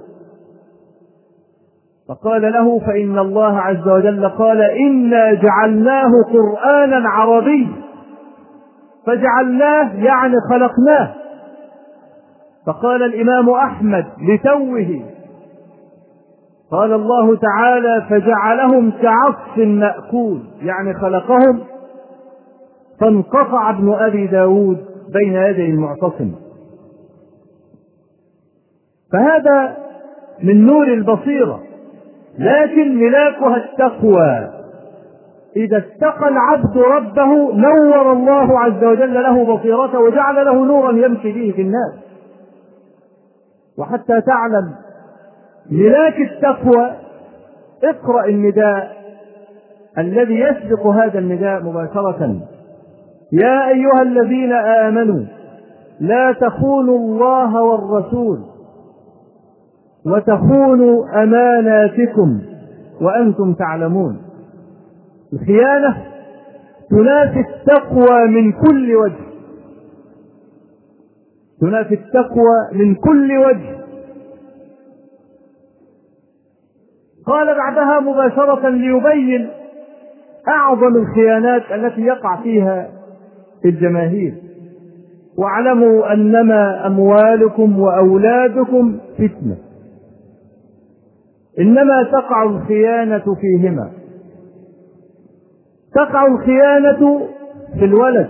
فقال 2.09 2.41
له 2.41 2.79
فإن 2.79 3.19
الله 3.19 3.59
عز 3.59 3.87
وجل 3.87 4.29
قال 4.29 4.61
إنا 4.61 5.33
جعلناه 5.33 6.11
قرآنا 6.33 7.09
عربي 7.09 7.67
فجعلناه 9.07 9.93
يعني 9.95 10.35
خلقناه. 10.51 11.13
فقال 12.67 13.03
الإمام 13.03 13.49
أحمد 13.49 14.05
لتوه 14.29 15.01
قال 16.71 16.93
الله 16.93 17.37
تعالى 17.37 18.05
فجعلهم 18.09 18.91
كعصف 18.91 19.57
مأكول 19.57 20.41
يعني 20.61 20.93
خلقهم 20.93 21.59
فانقطع 23.01 23.69
ابن 23.69 23.93
أبي 23.93 24.27
داود 24.27 24.85
بين 25.13 25.33
يدي 25.33 25.65
المعتصم. 25.65 26.31
فهذا 29.13 29.77
من 30.43 30.65
نور 30.65 30.87
البصيرة 30.87 31.63
لكن 32.39 32.95
ملاكها 32.95 33.55
التقوى. 33.57 34.49
إذا 35.55 35.77
اتقى 35.77 36.27
العبد 36.27 36.77
ربه 36.77 37.53
نور 37.53 38.11
الله 38.11 38.59
عز 38.59 38.83
وجل 38.83 39.13
له 39.13 39.55
بصيرته 39.55 39.99
وجعل 39.99 40.45
له 40.45 40.65
نورا 40.65 40.91
يمشي 40.91 41.31
به 41.31 41.53
في 41.55 41.61
الناس. 41.61 42.06
وحتى 43.77 44.21
تعلم 44.21 44.71
ملاك 45.71 46.13
التقوى 46.19 46.91
اقرأ 47.83 48.25
النداء 48.25 48.97
الذي 49.97 50.39
يسبق 50.39 50.87
هذا 50.87 51.19
النداء 51.19 51.63
مباشرة. 51.63 52.39
يا 53.31 53.67
أيها 53.67 54.01
الذين 54.01 54.53
آمنوا 54.53 55.25
لا 55.99 56.31
تخونوا 56.31 56.97
الله 56.97 57.63
والرسول 57.63 58.39
وتخونوا 60.05 61.23
أماناتكم 61.23 62.41
وأنتم 63.01 63.53
تعلمون. 63.53 64.17
الخيانة 65.33 65.97
تنافي 66.89 67.39
التقوى 67.39 68.27
من 68.27 68.51
كل 68.51 68.95
وجه. 68.95 69.26
تنافي 71.61 71.93
التقوى 71.93 72.69
من 72.73 72.95
كل 72.95 73.37
وجه. 73.37 73.77
قال 77.25 77.55
بعدها 77.57 77.99
مباشرة 77.99 78.69
ليبين 78.69 79.49
أعظم 80.47 80.95
الخيانات 80.95 81.61
التي 81.71 82.01
يقع 82.01 82.41
فيها 82.43 82.89
الجماهير. 83.65 84.33
واعلموا 85.37 86.13
أنما 86.13 86.87
أموالكم 86.87 87.79
وأولادكم 87.79 88.99
فتنة. 89.13 89.57
إنما 91.59 92.03
تقع 92.03 92.43
الخيانة 92.43 93.35
فيهما. 93.41 93.91
تقع 95.95 96.25
الخيانة 96.27 97.27
في 97.79 97.85
الولد. 97.85 98.29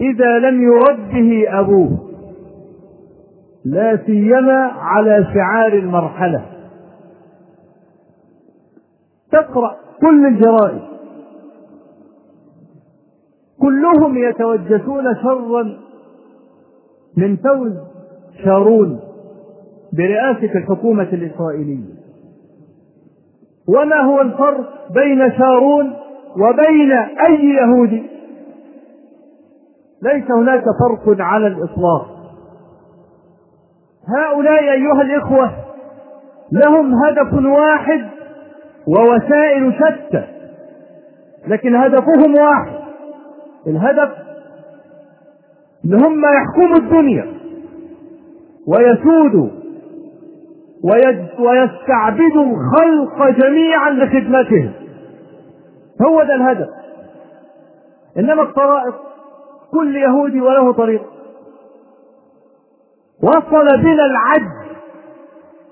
إذا 0.00 0.38
لم 0.38 0.62
يربه 0.62 1.60
أبوه. 1.60 1.98
لا 3.64 3.98
سيما 4.06 4.70
على 4.72 5.26
شعار 5.34 5.72
المرحلة. 5.72 6.46
تقرأ 9.32 9.76
كل 10.00 10.26
الجرائد 10.26 10.82
كلهم 13.60 14.18
يتوجسون 14.18 15.04
شرا 15.22 15.78
من 17.16 17.36
فوز 17.36 17.72
شارون 18.44 19.00
برئاسة 19.92 20.58
الحكومة 20.58 21.08
الإسرائيلية. 21.12 21.94
وما 23.68 24.00
هو 24.00 24.20
الفرق 24.20 24.92
بين 24.94 25.32
شارون 25.38 25.92
وبين 26.36 26.92
أي 27.26 27.44
يهودي؟ 27.44 28.13
ليس 30.04 30.30
هناك 30.30 30.64
فرق 30.64 31.16
على 31.20 31.46
الإطلاق. 31.46 32.06
هؤلاء 34.08 34.62
أيها 34.72 35.02
الإخوة 35.02 35.50
لهم 36.52 36.92
هدف 37.04 37.32
واحد 37.46 38.04
ووسائل 38.86 39.74
شتى 39.74 40.24
لكن 41.46 41.74
هدفهم 41.76 42.34
واحد. 42.34 42.72
الهدف 43.66 44.10
ان 45.84 45.94
هم 46.04 46.22
يحكموا 46.24 46.76
الدنيا 46.76 47.26
ويسودوا 48.66 49.48
ويستعبدوا 51.38 52.44
الخلق 52.46 53.28
جميعا 53.28 53.90
لخدمتهم. 53.90 54.72
هو 56.06 56.22
ده 56.22 56.34
الهدف. 56.34 56.68
إنما 58.18 58.42
الطرائق 58.42 58.94
كل 59.74 59.96
يهودي 59.96 60.40
وله 60.40 60.72
طريق. 60.72 61.02
وصل 63.22 63.82
بنا 63.82 64.04
العجز 64.04 64.76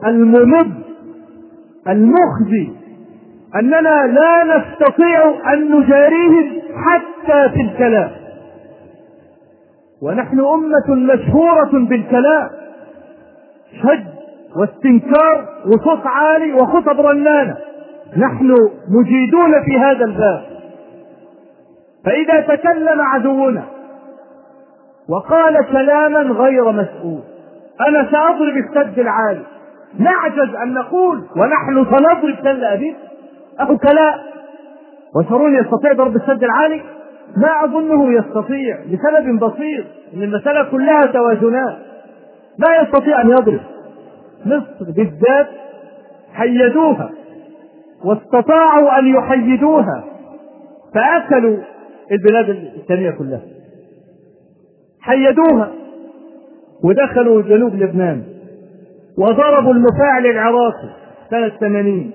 الممد 0.07 0.83
المخزي 1.89 2.71
أننا 3.57 4.07
لا 4.07 4.45
نستطيع 4.57 5.53
أن 5.53 5.79
نجاريهم 5.79 6.63
حتى 6.77 7.49
في 7.55 7.61
الكلام. 7.61 8.11
ونحن 10.03 10.41
أمة 10.41 11.15
مشهورة 11.15 11.71
بالكلام. 11.89 12.51
شد 13.83 14.07
واستنكار 14.57 15.49
وصوت 15.67 16.07
عالي 16.07 16.53
وخطب 16.53 17.01
رنانة. 17.01 17.57
نحن 18.17 18.55
مجيدون 18.89 19.65
في 19.65 19.79
هذا 19.79 20.05
الباب. 20.05 20.43
فإذا 22.05 22.41
تكلم 22.41 23.01
عدونا 23.01 23.65
وقال 25.13 25.67
كلاما 25.73 26.19
غير 26.19 26.73
مسؤول. 26.73 27.21
أنا 27.89 28.09
سأضرب 28.11 28.57
السد 28.57 28.99
العالي. 28.99 29.43
نعجز 29.99 30.55
أن 30.63 30.75
نقول 30.75 31.23
ونحن 31.37 31.85
سنضرب 31.85 32.37
تل 32.43 32.65
ابيب 32.65 32.95
أو 33.61 33.79
كلا 33.79 34.19
وشارون 35.17 35.55
يستطيع 35.57 35.93
ضرب 35.93 36.17
السد 36.17 36.45
العالي؟ 36.45 36.83
ما 37.37 37.65
أظنه 37.65 38.13
يستطيع 38.13 38.79
لسبب 38.87 39.39
بسيط 39.45 39.85
أن 40.15 40.23
المسألة 40.23 40.71
كلها 40.71 41.01
توازنات. 41.13 41.77
لا 42.59 42.83
يستطيع 42.83 43.21
أن 43.21 43.31
يضرب. 43.31 43.61
مصر 44.47 44.93
بالذات 44.97 45.49
حيدوها 46.35 47.11
واستطاعوا 48.05 48.99
أن 48.99 49.07
يحيدوها. 49.07 50.05
فأكلوا 50.95 51.57
البلاد 52.13 52.49
الثانية 52.51 53.11
كلها. 53.11 53.41
حيدوها. 55.03 55.71
ودخلوا 56.85 57.43
جنوب 57.43 57.75
لبنان. 57.75 58.23
وضربوا 59.19 59.75
المفاعل 59.75 60.27
العراقي 60.27 60.89
سنة 61.31 61.49
80 61.49 62.11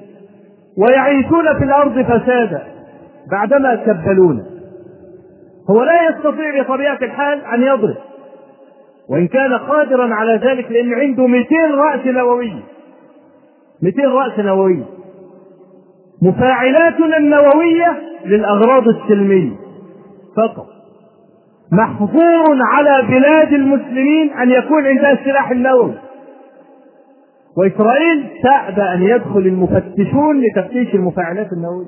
ويعيشون 0.77 1.57
في 1.57 1.63
الأرض 1.63 2.01
فسادا 2.01 2.63
بعدما 3.31 3.75
كبلونا 3.75 4.45
هو 5.69 5.83
لا 5.83 6.09
يستطيع 6.09 6.61
بطبيعة 6.61 6.97
الحال 7.01 7.45
أن 7.45 7.61
يضرب. 7.61 7.95
وإن 9.09 9.27
كان 9.27 9.53
قادرا 9.53 10.13
على 10.13 10.39
ذلك 10.43 10.71
لأن 10.71 10.93
عنده 10.93 11.27
200 11.27 11.55
رأس 11.71 12.05
نووية 12.05 12.63
200 13.81 14.01
رأس 14.07 14.39
نووية 14.39 14.83
مفاعلاتنا 16.21 17.17
النووية 17.17 17.97
للأغراض 18.25 18.87
السلمية. 18.87 19.55
فقط. 20.37 20.76
محظور 21.71 22.57
على 22.73 23.07
بلاد 23.07 23.53
المسلمين 23.53 24.33
أن 24.33 24.49
يكون 24.51 24.87
عندها 24.87 25.11
السلاح 25.11 25.51
النووي. 25.51 25.93
وإسرائيل 27.57 28.29
تأبى 28.43 28.81
أن 28.81 29.01
يدخل 29.01 29.39
المفتشون 29.39 30.41
لتفتيش 30.41 30.95
المفاعلات 30.95 31.53
النووية. 31.53 31.87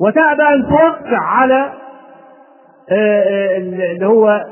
وتأبى 0.00 0.42
أن 0.42 0.68
توقع 0.68 1.18
على 1.18 1.72
اللي 2.90 4.06
هو 4.06 4.44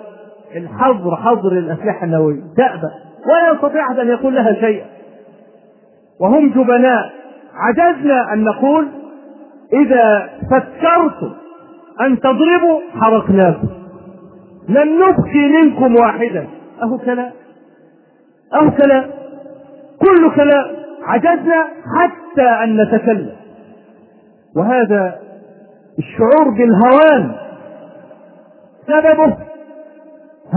الحظر 0.56 1.16
حظر 1.16 1.52
الأسلحة 1.52 2.04
النووية. 2.04 2.40
تأبى. 2.56 2.88
ولا 3.26 3.52
يستطيع 3.54 3.86
أحد 3.86 3.98
أن 3.98 4.08
يقول 4.08 4.34
لها 4.34 4.54
شيئا. 4.54 4.86
وهم 6.20 6.50
جبناء. 6.50 7.12
عجزنا 7.54 8.32
أن 8.32 8.44
نقول 8.44 8.88
إذا 9.72 10.30
فكرتم 10.50 11.32
أن 12.00 12.20
تضربوا 12.20 12.80
حرقناكم 13.00 13.68
لن 14.68 14.98
نبقي 14.98 15.48
منكم 15.48 15.96
واحدا. 15.96 16.46
أهو 16.82 16.98
كلام. 16.98 17.30
أهو 18.54 18.70
كلام. 18.70 19.04
كل 20.00 20.34
كلام. 20.34 20.64
عجزنا 21.02 21.68
حتى 21.96 22.48
أن 22.64 22.76
نتكلم. 22.82 23.32
وهذا 24.56 25.18
الشعور 25.98 26.50
بالهوان 26.50 27.32
سببه 28.86 29.36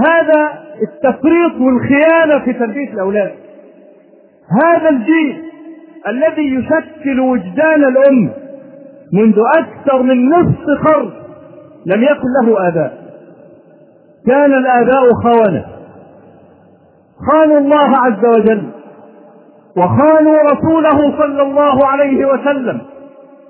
هذا 0.08 0.54
التفريط 0.82 1.54
والخيانة 1.62 2.46
في 2.46 2.54
تربية 2.54 2.94
الأولاد. 2.94 3.32
هذا 4.64 4.90
الجيل 4.90 5.44
الذي 6.08 6.56
يشكل 6.56 7.20
وجدان 7.20 7.84
الأمة 7.84 8.32
منذ 9.14 9.40
أكثر 9.58 10.02
من 10.02 10.30
نصف 10.30 10.88
قرن 10.88 11.12
لم 11.86 12.04
يكن 12.04 12.28
له 12.42 12.68
آباء. 12.68 12.98
كان 14.28 14.54
الآباء 14.54 15.14
خونة 15.24 15.66
خانوا 17.32 17.58
الله 17.58 17.98
عز 17.98 18.26
وجل 18.26 18.64
وخانوا 19.78 20.38
رسوله 20.44 21.18
صلى 21.18 21.42
الله 21.42 21.86
عليه 21.86 22.26
وسلم 22.26 22.82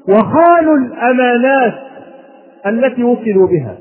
وخانوا 0.09 0.77
الأمانات 0.77 1.73
التي 2.65 3.03
وصلوا 3.03 3.47
بها. 3.47 3.77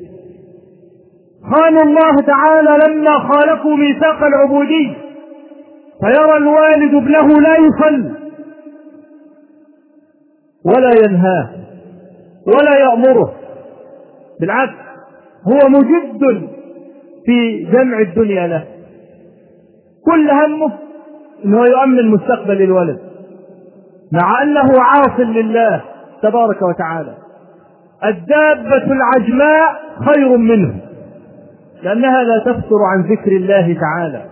خانوا 1.56 1.82
الله 1.82 2.22
تعالى 2.26 2.70
لما 2.86 3.18
خالفوا 3.18 3.76
ميثاق 3.76 4.22
العبودية 4.22 4.94
فيرى 6.00 6.36
الوالد 6.36 6.94
ابنه 6.94 7.40
لا 7.40 7.56
يصلي 7.56 8.14
ولا 10.64 10.90
ينهاه 11.04 11.48
ولا 12.46 12.78
يأمره. 12.78 13.32
بالعكس 14.40 14.72
هو 15.48 15.68
مجد 15.68 16.48
في 17.26 17.64
جمع 17.72 17.98
الدنيا 18.00 18.46
له. 18.46 18.64
كل 20.04 20.30
همه 20.30 20.72
انه 21.44 21.66
يؤمن 21.66 22.10
مستقبل 22.10 22.62
الولد. 22.62 22.98
مع 24.12 24.42
أنه 24.42 24.80
عاص 24.80 25.20
لله 25.20 25.82
تبارك 26.22 26.62
وتعالى. 26.62 27.14
الدابة 28.04 28.92
العجماء 28.92 29.80
خير 30.06 30.36
منه 30.36 30.74
لأنها 31.82 32.22
لا 32.22 32.38
تفتر 32.38 32.76
عن 32.92 33.02
ذكر 33.02 33.32
الله 33.32 33.76
تعالى. 33.80 34.24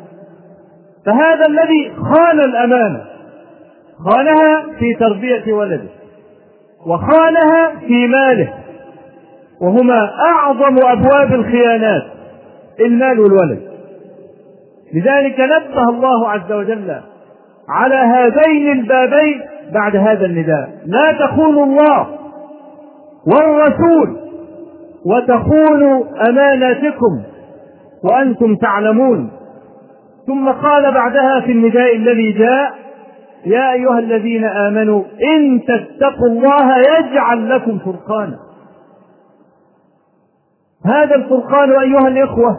فهذا 1.07 1.47
الذي 1.47 1.93
خان 1.97 2.41
الأمانة 2.41 3.05
خانها 4.05 4.63
في 4.79 4.95
تربية 5.01 5.53
ولده 5.53 5.89
وخانها 6.87 7.73
في 7.87 8.07
ماله. 8.07 8.53
وهما 9.61 10.11
أعظم 10.33 10.79
أبواب 10.87 11.35
الخيانات 11.35 12.03
المال 12.81 13.21
والولد. 13.21 13.63
لذلك 14.95 15.41
نبه 15.41 15.89
الله 15.89 16.29
عز 16.29 16.53
وجل 16.53 17.01
على 17.69 17.95
هذين 17.95 18.73
البابين 18.73 19.41
بعد 19.75 19.97
هذا 19.97 20.27
النداء. 20.27 20.69
لا 20.87 21.27
تخونوا 21.27 21.65
الله 21.65 22.07
والرسول 23.27 24.17
وتخونوا 25.07 26.05
أماناتكم 26.29 27.23
وأنتم 28.05 28.57
تعلمون. 28.57 29.31
ثم 30.27 30.49
قال 30.49 30.93
بعدها 30.93 31.41
في 31.41 31.53
النداء 31.53 31.97
الذي 31.97 32.33
جاء 32.33 32.75
يا 33.47 33.73
أيها 33.73 33.99
الذين 33.99 34.45
آمنوا 34.45 35.03
إن 35.35 35.61
تتقوا 35.61 36.29
الله 36.29 36.75
يجعل 36.79 37.51
لكم 37.51 37.79
فرقانا. 37.79 38.46
هذا 40.87 41.15
الفرقان 41.15 41.71
أيها 41.71 42.09
الإخوة 42.09 42.59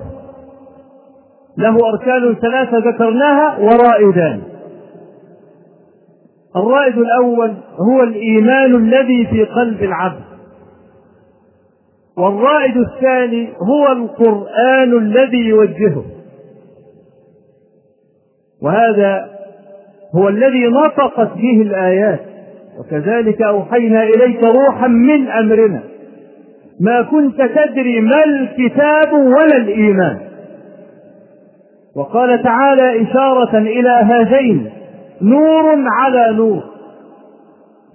له 1.58 1.78
أركان 1.90 2.36
ثلاثة 2.36 2.78
ذكرناها 2.78 3.58
ورائدان. 3.60 4.42
الرائد 6.56 6.98
الأول 6.98 7.54
هو 7.80 8.04
الإيمان 8.04 8.76
الذي 8.76 9.28
في 9.28 9.44
قلب 9.46 9.84
العبد. 9.84 10.24
والرائد 12.18 12.78
الثاني 12.78 13.50
هو 13.58 13.92
القرآن 13.92 14.98
الذي 14.98 15.48
يوجهه. 15.48 16.04
وهذا 18.62 19.30
هو 20.16 20.28
الذي 20.28 20.68
نطقت 20.68 21.34
به 21.34 21.62
الآيات. 21.62 22.20
وكذلك 22.80 23.42
أوحينا 23.42 24.04
إليك 24.04 24.44
روحا 24.44 24.88
من 24.88 25.28
أمرنا. 25.28 25.84
ما 26.80 27.02
كنت 27.02 27.42
تدري 27.42 28.02
ما 28.02 28.24
الكتاب 28.26 29.14
ولا 29.14 29.58
الإيمان. 29.58 30.18
وقال 31.96 32.44
تعالى 32.44 33.02
إشارة 33.02 33.58
إلى 33.58 33.90
هذين 33.90 34.70
نور 35.22 35.76
على 35.88 36.34
نور. 36.38 36.64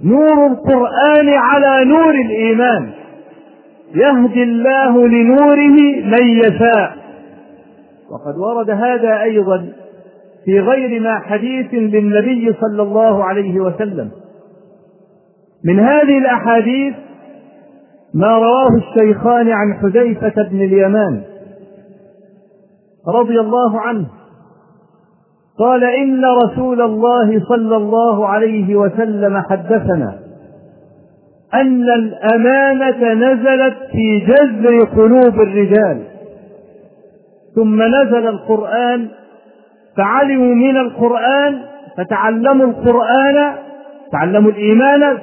نور 0.04 0.46
القرآن 0.46 1.28
على 1.28 1.84
نور 1.84 2.14
الإيمان. 2.14 2.90
يهدي 3.94 4.42
الله 4.42 5.08
لنوره 5.08 6.04
من 6.04 6.28
يشاء. 6.28 6.92
وقد 8.10 8.38
ورد 8.38 8.70
هذا 8.70 9.22
أيضا 9.22 9.68
في 10.44 10.60
غير 10.60 11.00
ما 11.00 11.18
حديث 11.18 11.74
للنبي 11.74 12.52
صلى 12.60 12.82
الله 12.82 13.24
عليه 13.24 13.60
وسلم. 13.60 14.10
من 15.64 15.80
هذه 15.80 16.18
الأحاديث 16.18 16.94
ما 18.14 18.28
رواه 18.28 18.68
الشيخان 18.76 19.48
عن 19.48 19.74
حذيفة 19.74 20.42
بن 20.50 20.60
اليمان 20.60 21.22
رضي 23.08 23.40
الله 23.40 23.80
عنه 23.80 24.06
قال 25.58 25.84
إن 25.84 26.24
رسول 26.44 26.80
الله 26.80 27.44
صلى 27.48 27.76
الله 27.76 28.28
عليه 28.28 28.76
وسلم 28.76 29.42
حدثنا 29.50 30.18
أن 31.54 31.82
الأمانة 31.82 33.12
نزلت 33.14 33.76
في 33.92 34.18
جذر 34.18 34.84
قلوب 34.84 35.40
الرجال 35.40 36.02
ثم 37.54 37.82
نزل 37.82 38.26
القرآن 38.26 39.08
فعلموا 39.96 40.54
من 40.54 40.76
القرآن 40.76 41.62
فتعلموا 41.96 42.66
القرآن 42.66 43.54
تعلموا 44.12 44.50
الإيمان 44.50 45.18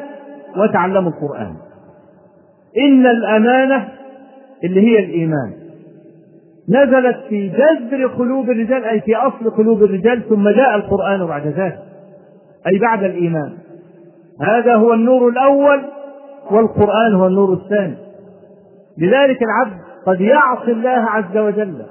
وتعلموا 0.58 1.12
القرآن. 1.12 1.54
إن 2.78 3.06
الأمانة 3.06 3.88
اللي 4.64 4.82
هي 4.82 5.00
الإيمان 5.00 5.54
نزلت 6.70 7.18
في 7.30 7.48
جذر 7.50 8.08
قلوب 8.08 8.50
الرجال 8.50 8.84
أي 8.84 9.02
في 9.02 9.16
أصل 9.16 9.50
قلوب 9.50 9.84
الرجال 9.84 10.30
ثم 10.30 10.50
جاء 10.50 10.76
القرآن 10.76 11.28
بعد 11.28 11.48
ذلك 11.48 11.80
أي 12.68 12.80
بعد 12.80 13.04
الإيمان. 13.04 13.54
هذا 14.42 14.76
هو 14.76 14.94
النور 14.94 15.30
الأول 15.30 15.82
والقرآن 16.52 17.14
هو 17.14 17.28
النور 17.28 17.54
الثاني. 17.54 17.96
لذلك 18.98 19.40
العبد 19.44 19.82
قد 20.06 20.22
يعصي 20.22 20.72
الله 20.72 20.90
عز 20.90 21.38
وجل 21.38 21.86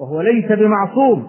وهو 0.00 0.20
ليس 0.20 0.52
بمعصوم. 0.52 1.26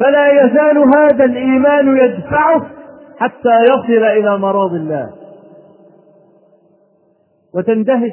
فلا 0.00 0.44
يزال 0.44 0.78
هذا 0.96 1.24
الإيمان 1.24 1.96
يدفعه 1.96 2.66
حتى 3.18 3.64
يصل 3.64 4.04
إلى 4.04 4.38
مراض 4.38 4.74
الله. 4.74 5.17
وتندهش 7.54 8.12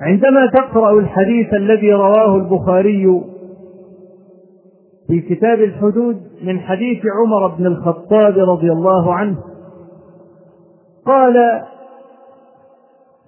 عندما 0.00 0.46
تقرأ 0.46 1.00
الحديث 1.00 1.54
الذي 1.54 1.92
رواه 1.92 2.36
البخاري 2.36 3.22
في 5.06 5.20
كتاب 5.20 5.60
الحدود 5.60 6.20
من 6.42 6.60
حديث 6.60 7.02
عمر 7.20 7.46
بن 7.46 7.66
الخطاب 7.66 8.38
رضي 8.38 8.72
الله 8.72 9.14
عنه 9.14 9.36
قال 11.06 11.62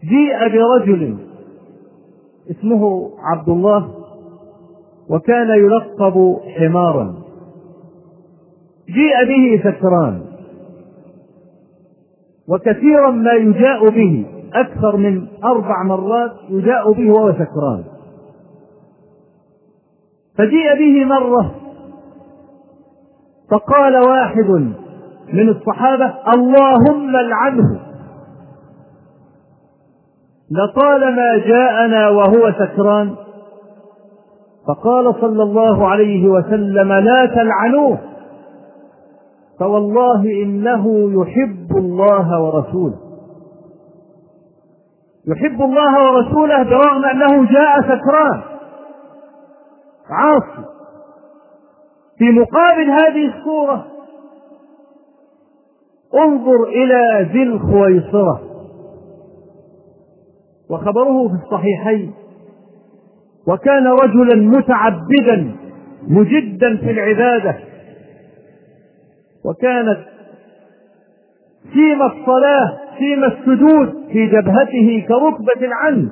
جيء 0.05 0.38
برجل 0.48 1.16
اسمه 2.50 3.11
عبد 3.18 3.48
الله 3.48 3.88
وكان 5.11 5.48
يلقب 5.48 6.37
حمارا. 6.59 7.14
جيء 8.88 9.24
به 9.28 9.70
سكران 9.70 10.32
وكثيرا 12.48 13.11
ما 13.11 13.33
يجاء 13.33 13.88
به 13.88 14.26
أكثر 14.55 14.96
من 14.96 15.26
أربع 15.44 15.83
مرات 15.83 16.33
يجاء 16.48 16.92
به 16.92 17.11
وهو 17.11 17.33
سكران 17.33 17.85
فجيء 20.38 20.74
به 20.78 21.05
مرة 21.05 21.55
فقال 23.50 23.96
واحد 23.96 24.50
من 25.33 25.48
الصحابة 25.48 26.14
اللهم 26.35 27.16
العنه 27.16 27.81
لطالما 30.50 31.37
جاءنا 31.37 32.09
وهو 32.09 32.52
سكران 32.52 33.14
فقال 34.68 35.14
صلى 35.20 35.42
الله 35.42 35.88
عليه 35.88 36.28
وسلم 36.28 36.92
لا 36.92 37.26
تلعنوه 37.26 37.98
فوالله 39.62 40.42
إنه 40.42 41.12
يحب 41.22 41.77
الله 41.77 42.42
ورسوله. 42.42 42.98
يحب 45.27 45.62
الله 45.62 46.12
ورسوله 46.12 46.62
برغم 46.62 47.05
أنه 47.05 47.53
جاء 47.53 47.81
سكران 47.83 48.42
عاصي. 50.11 50.64
في 52.18 52.25
مقابل 52.25 52.90
هذه 52.90 53.35
الصورة 53.37 53.87
انظر 56.14 56.64
إلى 56.64 57.29
ذي 57.33 57.42
الخويصرة. 57.42 58.40
وخبره 60.70 61.29
في 61.29 61.35
الصحيحين. 61.44 62.14
وكان 63.48 63.87
رجلا 63.87 64.59
متعبدا 64.59 65.57
مجدا 66.09 66.77
في 66.77 66.90
العبادة. 66.90 67.71
وكانت 69.44 69.98
سيم 71.74 72.02
الصلاة 72.02 72.78
سيم 72.98 73.24
السجود 73.24 73.94
في 74.12 74.26
جبهته 74.26 75.05
كركبة 75.09 75.74
عنه 75.74 76.11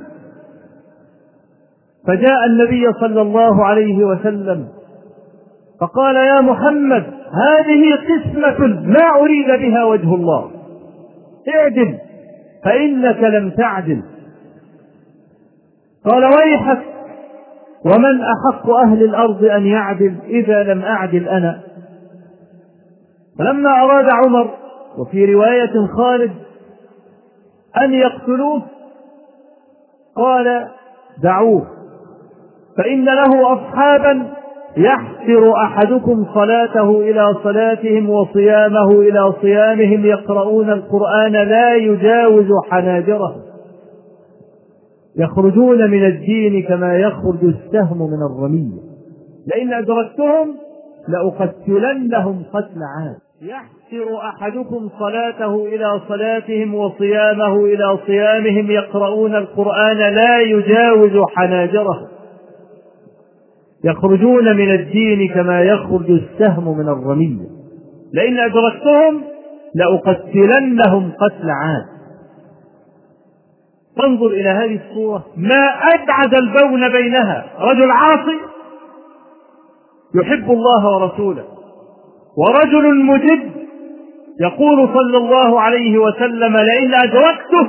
فجاء 2.07 2.47
النبي 2.47 2.93
صلى 2.93 3.23
الله 3.23 3.65
عليه 3.65 4.05
وسلم 4.05 4.69
فقال 5.81 6.17
يا 6.17 6.41
محمد 6.41 7.05
هذه 7.33 7.95
قسمة 7.95 8.67
ما 8.67 9.21
أريد 9.21 9.47
بها 9.47 9.85
وجه 9.85 10.15
الله. 10.15 10.51
اعدل 11.55 11.99
فإنك 12.65 13.23
لم 13.23 13.51
تعدل. 13.51 14.03
قال 16.05 16.25
ويحك 16.25 16.79
ومن 17.85 18.21
أحق 18.21 18.71
أهل 18.71 19.03
الأرض 19.03 19.45
أن 19.45 19.67
يعدل 19.67 20.15
إذا 20.29 20.63
لم 20.63 20.83
أعدل 20.83 21.29
أنا؟ 21.29 21.61
فلما 23.41 23.71
أراد 23.71 24.07
عمر 24.25 24.51
وفي 24.99 25.35
رواية 25.35 25.87
خالد 25.97 26.33
أن 27.83 27.95
يقتلوه 27.95 28.63
قال 30.17 30.69
دعوه 31.23 31.67
فإن 32.77 33.05
له 33.05 33.53
أصحابا 33.53 34.27
يحسر 34.77 35.53
أحدكم 35.65 36.27
صلاته 36.35 37.01
إلى 37.01 37.35
صلاتهم 37.43 38.11
وصيامه 38.11 38.91
إلى 38.91 39.33
صيامهم 39.41 40.05
يقرؤون 40.07 40.71
القرآن 40.71 41.33
لا 41.33 41.75
يجاوز 41.75 42.49
حناجرهم 42.71 43.43
يخرجون 45.17 45.91
من 45.91 46.07
الدين 46.07 46.63
كما 46.63 46.97
يخرج 46.97 47.45
السهم 47.45 47.99
من 47.99 48.23
الرمية 48.23 48.81
لئن 49.47 49.73
أدركتهم 49.73 50.55
لأقتلنهم 51.09 52.43
قتل 52.53 52.79
عاد. 52.99 53.30
يحسر 53.43 54.19
أحدكم 54.29 54.89
صلاته 54.99 55.67
إلى 55.67 56.01
صلاتهم 56.09 56.75
وصيامه 56.75 57.57
إلى 57.65 57.99
صيامهم 58.07 58.71
يقرؤون 58.71 59.35
القرآن 59.35 59.97
لا 59.97 60.41
يجاوز 60.41 61.27
حناجرهم 61.37 62.09
يخرجون 63.85 64.57
من 64.57 64.71
الدين 64.75 65.35
كما 65.35 65.63
يخرج 65.63 66.11
السهم 66.11 66.79
من 66.79 66.89
الرمية 66.89 67.49
لئن 68.13 68.39
أدركتهم 68.39 69.23
لأقتلنهم 69.75 71.13
قتل 71.13 71.51
عاد. 71.51 71.87
فانظر 73.97 74.27
إلى 74.27 74.49
هذه 74.49 74.81
الصورة. 74.89 75.27
ما 75.37 75.69
أبعد 75.95 76.35
البون 76.35 76.89
بينها. 76.89 77.47
رجل 77.59 77.91
عاصي 77.91 78.39
يحب 80.15 80.51
الله 80.51 80.97
ورسوله. 80.97 81.60
ورجل 82.37 83.05
مجد 83.05 83.51
يقول 84.41 84.89
صلى 84.95 85.17
الله 85.17 85.61
عليه 85.61 85.99
وسلم 85.99 86.57
لئن 86.57 86.95
أدركته 86.95 87.69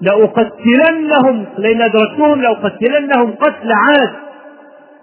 لأقتلنهم 0.00 1.46
لئن 1.58 1.82
أدركتهم 1.82 2.42
لأقتلنهم 2.42 3.34
قتل 3.34 3.72
عاد 3.72 4.10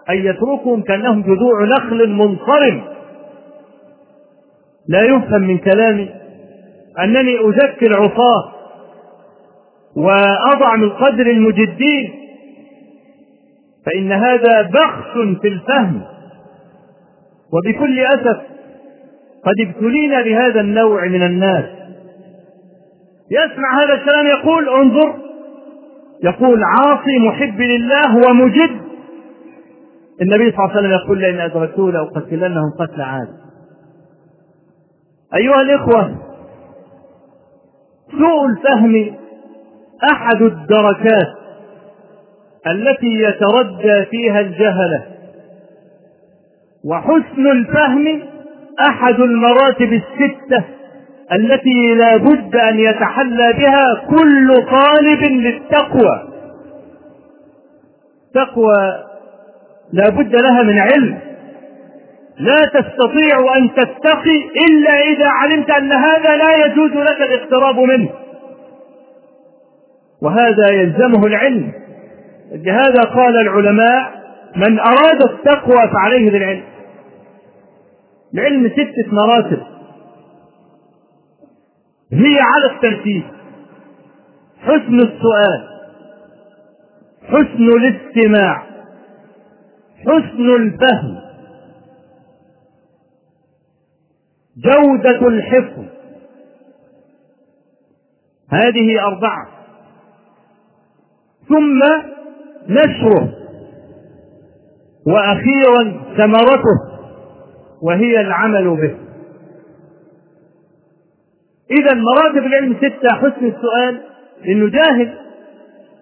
أن 0.10 0.16
يتركهم 0.16 0.82
كأنهم 0.82 1.22
جذوع 1.22 1.64
نخل 1.64 2.10
منصرم. 2.10 2.82
لا 4.90 5.02
يفهم 5.02 5.42
من 5.42 5.58
كلامي 5.58 6.10
أنني 7.04 7.50
أزكي 7.50 7.86
العصاة 7.88 8.52
وأضع 9.96 10.76
من 10.76 10.90
قدر 10.90 11.26
المجدين 11.26 12.14
فإن 13.86 14.12
هذا 14.12 14.62
بخس 14.62 15.40
في 15.42 15.48
الفهم. 15.48 16.02
وبكل 17.54 18.00
أسف 18.00 18.55
قد 19.46 19.68
ابتلينا 19.68 20.22
بهذا 20.22 20.62
النوع 20.62 21.08
من 21.08 21.24
الناس. 21.24 21.66
يسمع 23.32 23.84
هذا 23.84 23.94
الكلام 23.94 24.28
يقول 24.28 24.70
انظر. 24.70 25.16
يقول 26.24 26.64
عاصي 26.64 27.20
محب 27.28 27.62
لله 27.62 28.30
ومجد. 28.30 28.82
النبي 30.22 30.52
صلى 30.52 30.60
الله 30.60 30.70
عليه 30.70 30.80
وسلم 30.80 30.92
يقول 30.92 31.20
لئن 31.20 31.40
أدركته 31.40 31.92
لأقتلنهم 31.92 32.72
قتل 32.80 33.02
عاد. 33.02 33.28
أيها 35.36 35.62
الإخوة 35.62 36.16
سوء 38.12 38.46
الفهم 38.46 39.16
أحد 40.12 40.42
الدركات 40.42 41.34
التي 42.68 43.22
يتردى 43.22 44.06
فيها 44.12 44.40
الجهلة 44.40 45.06
وحسن 46.86 47.48
الفهم 47.52 48.22
أحد 48.80 49.20
المراتب 49.20 49.94
الستة 49.94 50.64
التي 51.32 51.96
لا 51.96 52.18
بد 52.18 52.56
أن 52.56 52.80
يتحلى 52.80 53.54
بها 53.54 53.86
كل 54.10 54.56
طالب 54.56 55.24
للتقوى. 55.24 56.28
تقوى 58.34 59.04
لا 59.94 60.10
بد 60.10 60.36
لها 60.36 60.64
من 60.64 60.80
علم. 60.80 61.20
لا 62.40 62.62
تستطيع 62.66 63.56
أن 63.58 63.74
تتقي 63.74 64.38
إلا 64.68 65.00
إذا 65.00 65.28
علمت 65.28 65.70
أن 65.70 65.92
هذا 65.92 66.38
لا 66.38 66.66
يجوز 66.66 66.92
لك 66.92 67.22
الاقتراب 67.22 67.80
منه. 67.80 68.10
وهذا 70.22 70.70
يلزمه 70.70 71.26
العلم. 71.28 71.72
لهذا 72.52 73.02
قال 73.02 73.38
العلماء 73.38 74.12
من 74.56 74.80
أراد 74.80 75.22
التقوى 75.30 75.92
فعليه 75.94 76.32
بالعلم. 76.32 76.64
العلم 78.34 78.70
ستة 78.70 79.12
مراتب 79.12 79.76
هي 82.12 82.40
على 82.40 82.76
الترتيب. 82.76 83.24
حسن 84.60 84.96
السؤال. 84.96 85.68
حسن 87.24 87.64
الاستماع. 87.64 88.66
حسن 90.00 90.56
الفهم. 90.56 91.22
جودة 94.58 95.28
الحفظ. 95.28 95.84
هذه 98.50 99.02
أربعة. 99.02 99.48
ثم 101.50 101.80
نشره. 102.70 103.34
وأخيرا 105.08 106.04
ثمرته. 106.18 106.95
وهي 107.82 108.22
العمل 108.22 108.76
به. 108.76 108.96
إذا 111.72 111.94
مراتب 111.94 112.46
العلم 112.46 112.76
ستة 112.78 113.16
حسن 113.16 113.46
السؤال. 113.46 114.02
إنه 114.48 114.70
جاهل 114.70 115.14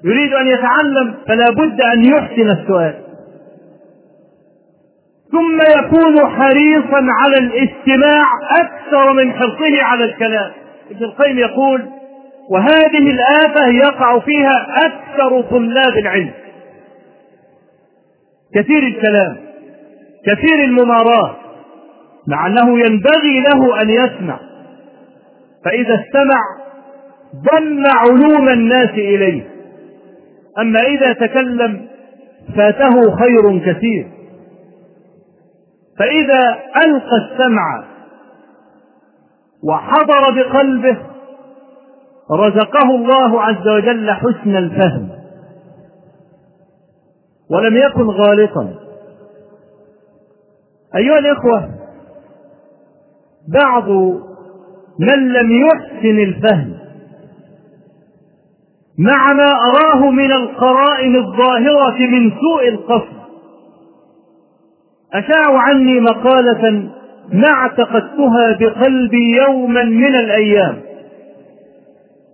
يريد 0.03 0.33
أن 0.33 0.47
يتعلم 0.47 1.15
فلا 1.27 1.49
بد 1.49 1.81
أن 1.81 2.05
يحسن 2.05 2.51
السؤال. 2.51 2.93
ثم 5.31 5.59
يكون 5.79 6.29
حريصا 6.29 7.07
على 7.23 7.37
الاستماع 7.37 8.23
أكثر 8.61 9.13
من 9.13 9.33
حرصه 9.33 9.83
على 9.83 10.03
الكلام. 10.03 10.51
ابن 10.91 11.05
القيم 11.05 11.37
يقول 11.37 11.89
وهذه 12.49 13.11
الآفة 13.11 13.67
يقع 13.67 14.19
فيها 14.19 14.67
أكثر 14.85 15.41
طلاب 15.41 15.97
العلم. 15.97 16.31
كثير 18.55 18.83
الكلام 18.83 19.37
كثير 20.25 20.63
المماراة 20.63 21.35
مع 22.27 22.47
أنه 22.47 22.79
ينبغي 22.79 23.39
له 23.39 23.81
أن 23.81 23.89
يسمع. 23.89 24.39
فإذا 25.65 25.95
استمع 25.95 26.41
ضم 27.35 27.83
علوم 27.87 28.49
الناس 28.49 28.89
إليه. 28.89 29.49
أما 30.59 30.79
إذا 30.79 31.13
تكلم 31.13 31.87
فاته 32.55 33.15
خير 33.15 33.59
كثير. 33.59 34.11
فإذا 35.99 36.59
ألقى 36.85 37.17
السمع 37.17 37.83
وحضر 39.63 40.31
بقلبه 40.35 40.97
رزقه 42.31 42.95
الله 42.95 43.41
عز 43.41 43.67
وجل 43.67 44.11
حسن 44.11 44.55
الفهم. 44.55 45.09
ولم 47.49 47.77
يكن 47.77 48.09
غالطا. 48.09 48.73
أيها 50.95 51.19
الإخوة 51.19 51.82
بعض 53.47 53.89
من 54.99 55.33
لم 55.33 55.51
يحسن 55.51 56.19
الفهم 56.19 56.73
مع 58.97 59.33
ما 59.33 59.51
أراه 59.51 60.09
من 60.11 60.31
القرائن 60.31 61.15
الظاهرة 61.15 61.97
من 61.99 62.31
سوء 62.31 62.67
القصد. 62.67 63.23
أشاعوا 65.13 65.59
عني 65.59 65.99
مقالة 65.99 66.89
ما 67.33 67.47
اعتقدتها 67.49 68.57
بقلبي 68.59 69.37
يوما 69.47 69.83
من 69.83 70.15
الأيام 70.15 70.81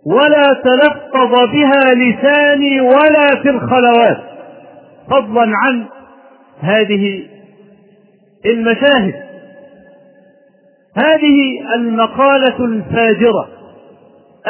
ولا 0.05 0.43
تلفظ 0.63 1.51
بها 1.53 1.93
لساني 1.93 2.81
ولا 2.81 3.41
في 3.43 3.49
الخلوات 3.49 4.17
فضلا 5.09 5.51
عن 5.55 5.85
هذه 6.59 7.23
المشاهد. 8.45 9.28
هذه 10.97 11.65
المقالة 11.75 12.65
الفاجرة 12.65 13.49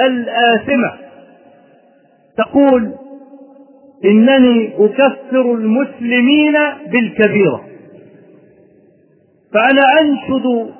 الآثمة. 0.06 0.94
تقول 2.38 2.94
إنني 4.06 4.74
أكفر 4.86 5.42
المسلمين 5.54 6.54
بالكبيرة. 6.92 7.64
فأنا 9.54 9.82
أنشد 10.02 10.74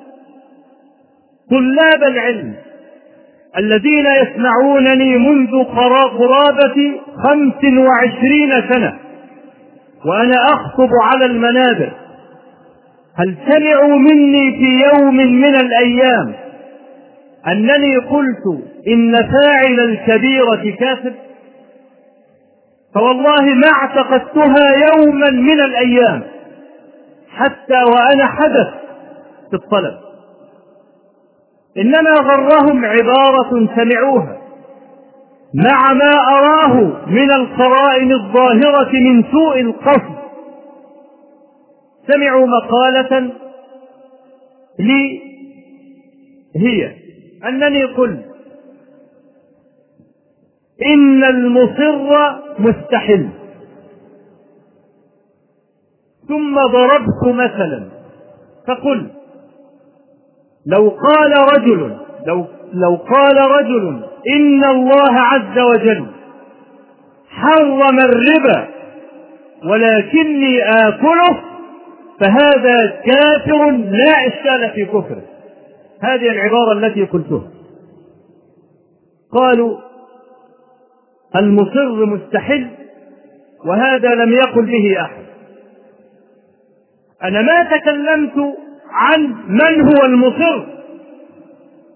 طلاب 1.50 2.02
العلم 2.12 2.54
الذين 3.58 4.06
يسمعونني 4.06 5.16
منذ 5.18 5.64
قرابة 6.18 7.00
خمس 7.24 7.64
وعشرين 7.78 8.50
سنة 8.72 8.98
وأنا 10.06 10.36
أخطب 10.44 10.90
على 11.02 11.24
المنابر. 11.24 11.92
هل 13.20 13.36
سمعوا 13.48 13.98
مني 13.98 14.52
في 14.58 14.84
يوم 14.88 15.16
من 15.16 15.54
الأيام 15.54 16.34
أنني 17.46 17.96
قلت 17.96 18.62
إن 18.88 19.12
فاعل 19.12 19.80
الكبيرة 19.80 20.76
كافر؟ 20.76 21.12
فوالله 22.94 23.54
ما 23.54 23.68
اعتقدتها 23.68 24.92
يوما 24.92 25.30
من 25.30 25.60
الأيام 25.60 26.22
حتى 27.36 27.82
وأنا 27.82 28.26
حدث 28.26 28.68
في 29.50 29.56
الطلب. 29.56 29.94
إنما 31.78 32.10
غرهم 32.10 32.84
عبارة 32.84 33.68
سمعوها 33.76 34.36
مع 35.54 35.92
ما 35.92 36.12
أراه 36.38 36.74
من 37.06 37.30
القرائن 37.30 38.12
الظاهرة 38.12 38.90
من 38.92 39.24
سوء 39.32 39.60
القصد 39.60 40.19
سمعوا 42.12 42.46
مقالة 42.46 43.32
لي 44.78 45.20
هي. 46.56 46.94
أنني 47.48 47.84
قلت 47.84 48.24
إن 50.86 51.24
المصر 51.24 52.08
مستحل. 52.58 53.28
ثم 56.28 56.54
ضربت 56.54 57.22
مثلا 57.34 57.88
فقلت 58.66 59.10
لو 60.66 60.88
قال 60.88 61.32
رجل 61.56 61.96
لو 62.26 62.44
لو 62.72 62.96
قال 62.96 63.36
رجل 63.50 64.02
إن 64.36 64.64
الله 64.64 65.12
عز 65.20 65.58
وجل 65.58 66.06
حرم 67.28 67.98
الربا 67.98 68.68
ولكني 69.64 70.62
آكله 70.62 71.40
فهذا 72.20 73.00
كافر 73.06 73.70
لا 73.70 74.12
إشكال 74.26 74.70
في 74.74 74.84
كفره. 74.84 75.22
هذه 76.02 76.30
العبارة 76.30 76.72
التي 76.72 77.04
قلتها. 77.04 77.50
قالوا 79.32 79.78
المصر 81.36 82.06
مستحل 82.06 82.68
وهذا 83.64 84.14
لم 84.14 84.32
يقل 84.32 84.66
به 84.66 85.00
أحد. 85.00 85.24
أنا 87.22 87.42
ما 87.42 87.62
تكلمت 87.76 88.54
عن 88.90 89.34
من 89.48 89.80
هو 89.80 90.04
المصر 90.04 90.66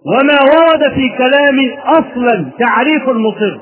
وما 0.07 0.39
ورد 0.43 0.93
في 0.95 1.09
كلامي 1.19 1.79
أصلا 1.79 2.51
تعريف 2.59 3.09
المصر. 3.09 3.61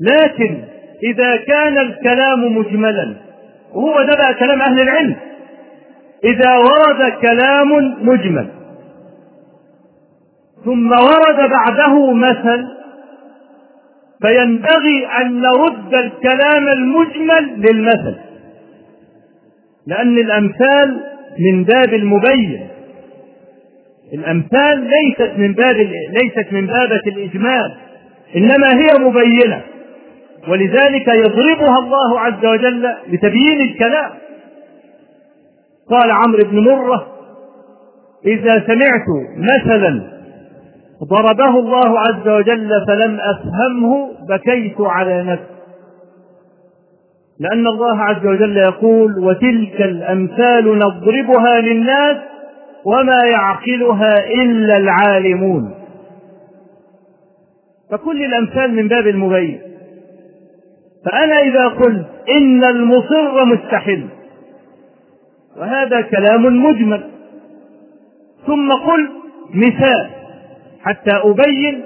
لكن 0.00 0.64
إذا 1.02 1.36
كان 1.36 1.78
الكلام 1.78 2.56
مجملا 2.56 3.31
وهو 3.74 4.02
ده 4.02 4.14
بقى 4.16 4.34
كلام 4.34 4.60
أهل 4.62 4.80
العلم. 4.80 5.16
إذا 6.24 6.56
ورد 6.56 7.12
كلام 7.22 7.68
مجمل 8.08 8.48
ثم 10.64 10.90
ورد 10.92 11.50
بعده 11.50 12.12
مثل 12.12 12.66
فينبغي 14.22 15.06
أن 15.20 15.40
نرد 15.40 15.94
الكلام 15.94 16.68
المجمل 16.68 17.60
للمثل. 17.60 18.16
لأن 19.86 20.18
الأمثال 20.18 21.00
من 21.38 21.64
باب 21.64 21.94
المبين. 21.94 22.68
الأمثال 24.14 24.80
ليست 24.90 25.32
من 25.38 25.52
باب 25.52 25.76
ليست 26.12 26.52
من 26.52 26.66
بابة 26.66 27.02
الإجمال 27.06 27.74
إنما 28.36 28.72
هي 28.72 28.98
مبينة. 28.98 29.62
ولذلك 30.48 31.08
يضربها 31.08 31.78
الله 31.78 32.20
عز 32.20 32.46
وجل 32.46 32.94
لتبيين 33.08 33.60
الكلام. 33.70 34.10
قال 35.90 36.10
عمرو 36.10 36.44
بن 36.50 36.58
مرة 36.58 37.06
إذا 38.26 38.66
سمعت 38.66 39.06
مثلا 39.36 40.02
ضربه 41.04 41.58
الله 41.58 42.00
عز 42.00 42.28
وجل 42.28 42.86
فلم 42.86 43.18
أفهمه 43.20 44.10
بكيت 44.28 44.80
على 44.80 45.22
نفسي. 45.22 45.52
لأن 47.40 47.66
الله 47.66 48.02
عز 48.02 48.26
وجل 48.26 48.56
يقول 48.56 49.18
وتلك 49.18 49.80
الأمثال 49.80 50.78
نضربها 50.78 51.60
للناس 51.60 52.16
وما 52.84 53.24
يعقلها 53.24 54.26
إلا 54.42 54.76
العالمون. 54.76 55.74
فكل 57.90 58.24
الأمثال 58.24 58.74
من 58.74 58.88
باب 58.88 59.06
المبين. 59.06 59.71
فأنا 61.04 61.38
إذا 61.40 61.68
قلت 61.68 62.06
إن 62.36 62.64
المصر 62.64 63.44
مستحل 63.44 64.08
وهذا 65.56 66.00
كلام 66.00 66.64
مجمل. 66.64 67.10
ثم 68.46 68.72
قل 68.72 69.08
مثال 69.54 70.10
حتى 70.82 71.16
أبين 71.16 71.84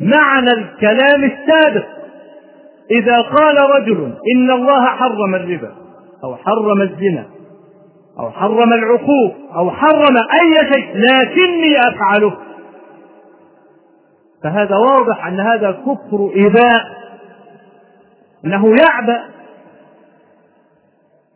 معنى 0.00 0.50
الكلام 0.50 1.24
السابق. 1.24 1.86
إذا 2.90 3.20
قال 3.20 3.56
رجل 3.76 4.12
إن 4.36 4.50
الله 4.50 4.86
حرم 4.86 5.34
الربا 5.34 5.72
أو 6.24 6.36
حرم 6.36 6.82
الزنا 6.82 7.26
أو 8.18 8.30
حرم 8.30 8.72
العقوق 8.72 9.34
أو 9.54 9.70
حرم 9.70 10.16
أي 10.16 10.72
شيء 10.72 10.88
لكني 10.94 11.78
أفعله 11.88 12.36
فهذا 14.42 14.76
واضح 14.76 15.26
أن 15.26 15.40
هذا 15.40 15.70
كفر 15.70 16.30
إباء. 16.36 17.03
أنه 18.46 18.74
يعبأ. 18.76 19.24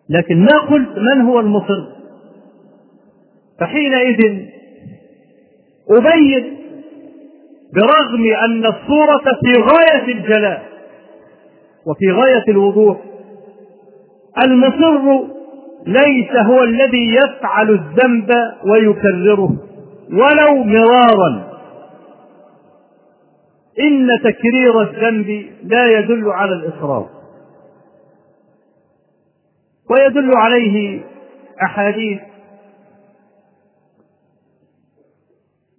لكن 0.09 0.41
ما 0.41 0.59
قلت 0.59 0.99
من 0.99 1.21
هو 1.21 1.41
المصر؟ 1.41 1.87
فحينئذ 3.61 4.47
أبين 5.91 6.59
برغم 7.75 8.25
أن 8.45 8.67
الصورة 8.67 9.25
في 9.45 9.53
غاية 9.61 10.15
الجلاء 10.15 10.63
وفي 11.87 12.13
غاية 12.13 12.45
الوضوح. 12.49 12.97
المصر 14.47 15.27
ليس 15.87 16.37
هو 16.37 16.63
الذي 16.65 17.15
يفعل 17.15 17.71
الذنب 17.71 18.31
ويكرره 18.65 19.57
ولو 20.13 20.65
مرارا. 20.65 21.48
إن 23.81 24.09
تكرير 24.25 24.81
الذنب 24.81 25.47
لا 25.63 25.99
يدل 25.99 26.31
على 26.31 26.53
الإصرار. 26.53 27.09
ويدل 29.91 30.37
عليه 30.37 31.01
أحاديث 31.63 32.21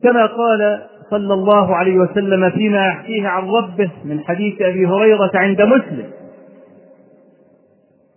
كما 0.04 0.26
قال 0.26 0.88
صلى 1.10 1.34
الله 1.34 1.76
عليه 1.76 2.00
وسلم 2.00 2.50
فيما 2.50 2.88
يحكيه 2.88 3.28
عن 3.28 3.50
ربه 3.50 3.92
من 4.06 4.20
حديث 4.20 4.62
أبي 4.62 4.86
هريرة 4.88 5.32
عند 5.34 5.62
مسلم. 5.62 6.12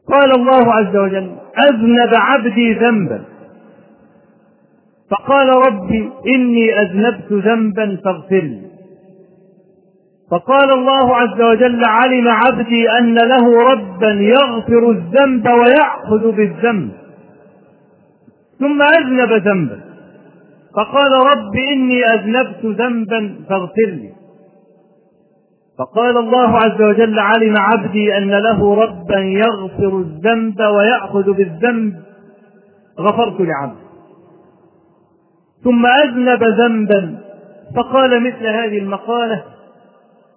قال 0.09 0.35
الله 0.35 0.72
عز 0.74 0.97
وجل 0.97 1.37
أذنب 1.68 2.14
عبدي 2.14 2.72
ذنبا. 2.72 3.24
فقال 5.11 5.49
ربي 5.49 6.11
إني 6.35 6.80
أذنبت 6.80 7.33
ذنبا 7.33 7.97
فاغفر 8.05 8.41
لي 8.41 8.72
فقال 10.33 10.72
الله 10.72 11.16
عز 11.16 11.43
وجل 11.43 11.85
علم 11.85 12.28
عبدي 12.28 12.91
أن 12.91 13.14
له 13.14 13.72
ربا 13.72 14.11
يغفر 14.11 14.91
الذنب 14.91 15.49
ويأخذ 15.49 16.33
بالذنب. 16.37 16.93
ثم 18.59 18.83
أذنب 18.83 19.33
ذنبا. 19.33 19.80
فقال 20.76 21.12
رب 21.12 21.57
إني 21.72 22.05
أذنبت 22.05 22.64
ذنبا 22.64 23.37
فاغفر 23.49 23.87
لي. 23.87 24.12
فقال 25.78 26.16
الله 26.16 26.57
عز 26.57 26.83
وجل 26.83 27.18
علم 27.18 27.55
عبدي 27.59 28.16
أن 28.16 28.30
له 28.30 28.74
ربا 28.74 29.18
يغفر 29.18 29.99
الذنب 29.99 30.61
ويأخذ 30.61 31.33
بالذنب. 31.33 31.95
غفرت 33.01 33.41
لعبدي. 33.41 33.83
ثم 35.64 35.87
أذنب 35.87 36.45
ذنبا. 36.45 37.18
فقال 37.76 38.22
مثل 38.22 38.47
هذه 38.47 38.78
المقالة 38.78 39.51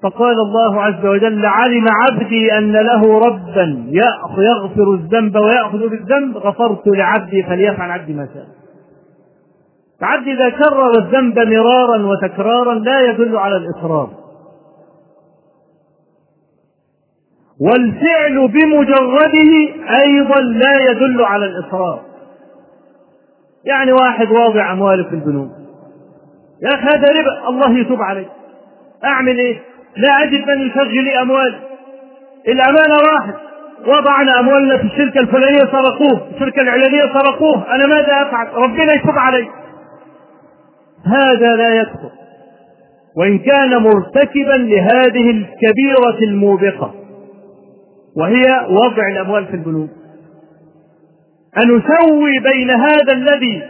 فقال 0.03 0.35
الله 0.39 0.81
عز 0.81 1.05
وجل 1.05 1.45
علم 1.45 1.85
عبدي 1.89 2.57
أن 2.57 2.71
له 2.71 3.19
ربا 3.19 3.85
يغفر 4.37 4.93
الذنب 4.93 5.35
ويأخذ 5.35 5.89
بالذنب 5.89 6.37
غفرت 6.37 6.87
لعبدي 6.87 7.43
فليفعل 7.43 7.91
عبدي 7.91 8.13
ما 8.13 8.27
شاء. 8.33 8.47
فعبد 10.01 10.27
إذا 10.27 10.49
كرر 10.49 10.91
الذنب 10.97 11.39
مرارا 11.39 12.05
وتكرارا 12.05 12.73
لا 12.73 13.01
يدل 13.09 13.37
على 13.37 13.57
الإصرار. 13.57 14.09
والفعل 17.59 18.47
بمجرده 18.47 19.51
أيضا 20.05 20.41
لا 20.41 20.91
يدل 20.91 21.21
على 21.21 21.45
الإصرار. 21.45 22.01
يعني 23.65 23.91
واحد 23.91 24.27
واضع 24.31 24.71
أمواله 24.71 25.03
في 25.03 25.15
البنوك. 25.15 25.51
يا 26.61 26.69
أخي 26.69 26.97
هذا 26.97 27.05
ربا 27.19 27.49
الله 27.49 27.79
يتوب 27.79 28.01
عليه. 28.01 28.27
أعمل 29.05 29.39
إيه؟ 29.39 29.74
لا 29.97 30.23
أجد 30.23 30.47
من 30.47 30.67
يشغل 30.67 31.03
لي 31.03 31.21
أموالي 31.21 31.59
الأمانة 32.47 32.95
راحت 32.95 33.35
وضعنا 33.87 34.39
أموالنا 34.39 34.77
في 34.77 34.83
الشركة 34.83 35.19
الفلانية 35.19 35.59
سرقوه 35.59 36.27
الشركة 36.35 36.61
الإعلانية 36.61 37.01
سرقوه. 37.13 37.75
أنا 37.75 37.85
ماذا 37.87 38.21
أفعل؟ 38.21 38.47
ربنا 38.53 38.93
يتوب 38.93 39.17
علي. 39.17 39.47
هذا 41.05 41.55
لا 41.55 41.75
يكفر. 41.75 42.11
وإن 43.17 43.39
كان 43.39 43.77
مرتكبا 43.77 44.53
لهذه 44.57 45.31
الكبيرة 45.31 46.19
الموبقة 46.21 46.93
وهي 48.17 48.65
وضع 48.69 49.07
الأموال 49.11 49.45
في 49.45 49.53
البنوك. 49.53 49.89
أن 51.57 51.75
نسوي 51.75 52.39
بين 52.53 52.69
هذا 52.69 53.13
الذي 53.13 53.63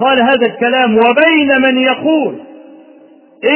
قال 0.00 0.22
هذا 0.22 0.46
الكلام 0.46 0.96
وبين 0.96 1.62
من 1.66 1.78
يقول 1.78 2.34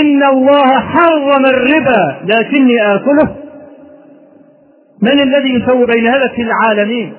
إن 0.00 0.22
الله 0.22 0.80
حرم 0.80 1.46
الربا 1.46 2.20
لكني 2.24 2.94
آكله. 2.94 3.36
من 5.02 5.20
الذي 5.20 5.54
يسوي 5.54 5.86
بين 5.86 6.06
هذا 6.06 6.28
في 6.28 6.42
العالمين؟ 6.42 7.12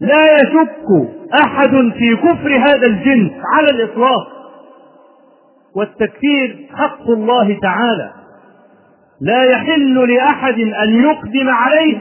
لا 0.00 0.36
يشك 0.36 1.08
أحد 1.42 1.70
في 1.70 2.16
كفر 2.16 2.56
هذا 2.56 2.86
الجنس 2.86 3.32
على 3.54 3.70
الإطلاق. 3.70 4.26
والتكفير 5.76 6.66
حق 6.74 7.10
الله 7.10 7.58
تعالى. 7.62 8.10
لا 9.20 9.44
يحل 9.44 10.14
لأحد 10.14 10.60
أن 10.60 11.02
يقدم 11.02 11.48
عليه 11.50 11.98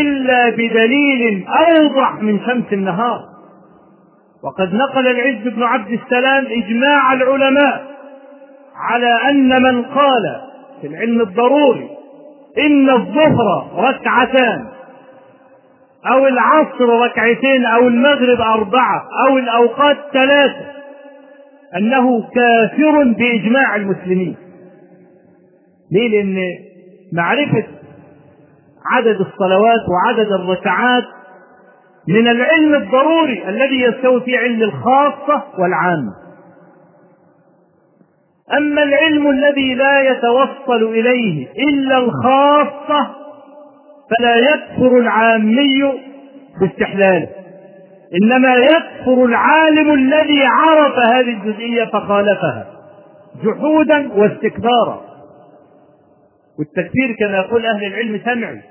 إلا 0.00 0.48
بدليل 0.50 1.46
أوضح 1.48 2.22
من 2.22 2.40
شمس 2.46 2.72
النهار. 2.72 3.20
وقد 4.44 4.74
نقل 4.74 5.08
العز 5.08 5.54
بن 5.54 5.62
عبد 5.62 5.90
السلام 5.90 6.46
إجماع 6.46 7.12
العلماء 7.12 7.95
على 8.76 9.30
أن 9.30 9.62
من 9.62 9.82
قال 9.82 10.40
في 10.80 10.86
العلم 10.86 11.20
الضروري 11.20 11.88
إن 12.58 12.90
الظهر 12.90 13.70
ركعتان 13.76 14.66
أو 16.12 16.26
العصر 16.26 16.88
ركعتين 17.04 17.66
أو 17.66 17.88
المغرب 17.88 18.40
أربعة 18.40 19.08
أو 19.28 19.38
الأوقات 19.38 19.96
ثلاثة 20.12 20.66
أنه 21.76 22.22
كافر 22.22 23.04
بإجماع 23.04 23.76
المسلمين 23.76 24.36
ليه؟ 25.92 26.08
لأن 26.08 26.36
معرفة 27.12 27.64
عدد 28.92 29.20
الصلوات 29.20 29.80
وعدد 29.88 30.32
الركعات 30.32 31.04
من 32.08 32.28
العلم 32.28 32.74
الضروري 32.74 33.48
الذي 33.48 33.80
يستوي 33.80 34.20
في 34.20 34.36
علم 34.36 34.62
الخاصة 34.62 35.42
والعامة 35.58 36.25
أما 38.52 38.82
العلم 38.82 39.30
الذي 39.30 39.74
لا 39.74 40.00
يتوصل 40.10 40.82
إليه 40.82 41.46
إلا 41.68 41.98
الخاصة 41.98 43.10
فلا 44.10 44.36
يكفر 44.36 44.98
العامي 44.98 45.92
باستحلاله. 46.60 47.28
إنما 48.22 48.54
يكفر 48.54 49.24
العالم 49.24 49.92
الذي 49.92 50.42
عرف 50.44 50.94
هذه 50.98 51.30
الجزئية 51.30 51.84
فخالفها 51.84 52.66
جحودا 53.44 54.12
واستكبارا. 54.12 55.00
والتكفير 56.58 57.16
كما 57.18 57.36
يقول 57.36 57.66
أهل 57.66 57.84
العلم 57.84 58.20
سمعي 58.24 58.62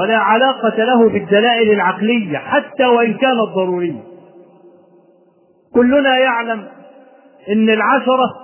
ولا 0.00 0.18
علاقة 0.18 0.84
له 0.84 1.08
بالدلائل 1.08 1.70
العقلية 1.72 2.38
حتى 2.38 2.86
وإن 2.86 3.14
كانت 3.14 3.38
ضرورية 3.54 4.00
كلنا 5.74 6.18
يعلم 6.18 6.64
أن 7.48 7.70
العشرة 7.70 8.34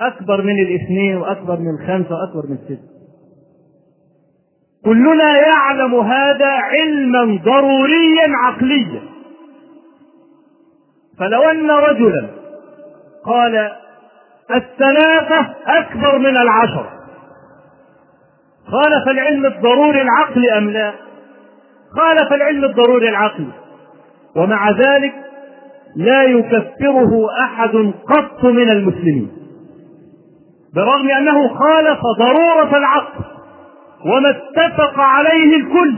أكبر 0.00 0.42
من 0.42 0.58
الاثنين 0.58 1.16
وأكبر 1.16 1.58
من 1.58 1.70
الخمسة 1.70 2.14
وأكبر 2.14 2.46
من 2.48 2.56
الستة. 2.56 2.96
كلنا 4.84 5.36
يعلم 5.38 5.94
هذا 5.94 6.50
علما 6.50 7.42
ضروريا 7.44 8.36
عقليا. 8.44 9.02
فلو 11.18 11.42
أن 11.42 11.70
رجلا 11.70 12.28
قال 13.24 13.70
الثلاثة 14.54 15.54
أكبر 15.66 16.18
من 16.18 16.36
العشرة 16.36 16.92
خالف 18.66 19.08
العلم 19.08 19.46
الضروري 19.46 20.02
العقلي 20.02 20.58
أم 20.58 20.70
لا؟ 20.70 20.92
خالف 21.90 22.32
العلم 22.32 22.64
الضروري 22.64 23.08
العقلي 23.08 23.52
ومع 24.36 24.70
ذلك 24.70 25.14
لا 25.96 26.22
يكفره 26.22 27.26
أحد 27.44 27.92
قط 28.08 28.44
من 28.44 28.70
المسلمين. 28.70 29.35
برغم 30.76 31.10
أنه 31.10 31.48
خالف 31.48 32.00
ضرورة 32.18 32.76
العقل 32.76 33.24
وما 34.04 34.30
اتفق 34.30 35.00
عليه 35.00 35.56
الكل 35.56 35.94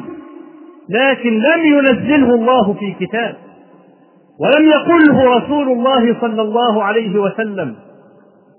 لكن 0.88 1.38
لم 1.38 1.64
ينزله 1.64 2.34
الله 2.34 2.74
في 2.74 2.94
كتاب 3.00 3.36
ولم 4.40 4.68
يقله 4.68 5.36
رسول 5.36 5.68
الله 5.68 6.16
صلى 6.20 6.42
الله 6.42 6.84
عليه 6.84 7.18
وسلم 7.18 7.74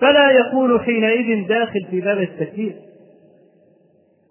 فلا 0.01 0.32
يكون 0.32 0.80
حينئذ 0.80 1.47
داخل 1.47 1.86
في 1.91 2.01
باب 2.01 2.17
التكفير 2.17 2.76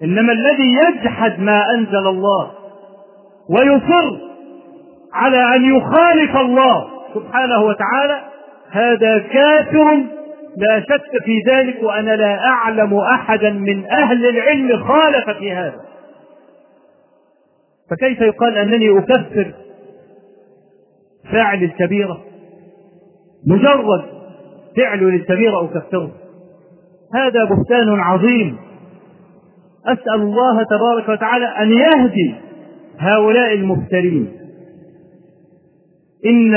إنما 0.02 0.32
الذي 0.32 0.72
يجحد 0.86 1.40
ما 1.40 1.74
أنزل 1.74 2.06
الله 2.06 2.50
ويصر 3.50 4.16
على 5.14 5.56
أن 5.56 5.76
يخالف 5.76 6.36
الله 6.36 6.86
سبحانه 7.14 7.62
وتعالى 7.62 8.20
هذا 8.70 9.18
كافر 9.18 10.17
لا 10.58 10.80
شك 10.80 11.24
في 11.24 11.42
ذلك 11.50 11.82
وأنا 11.82 12.16
لا 12.16 12.38
أعلم 12.38 12.94
أحدا 12.94 13.50
من 13.50 13.84
أهل 13.90 14.26
العلم 14.26 14.84
خالف 14.84 15.30
في 15.38 15.52
هذا. 15.52 15.80
فكيف 17.90 18.20
يقال 18.20 18.58
أنني 18.58 18.98
أكفر 18.98 19.54
فاعل 21.32 21.62
الكبيرة؟ 21.62 22.24
مجرد 23.46 24.04
فعل 24.76 24.98
للكبيرة 24.98 25.64
أكفره. 25.64 26.10
هذا 27.14 27.44
بهتان 27.44 28.00
عظيم. 28.00 28.58
أسأل 29.86 30.20
الله 30.20 30.62
تبارك 30.62 31.08
وتعالى 31.08 31.46
أن 31.46 31.72
يهدي 31.72 32.34
هؤلاء 32.98 33.54
المفترين. 33.54 34.32
إن 36.26 36.54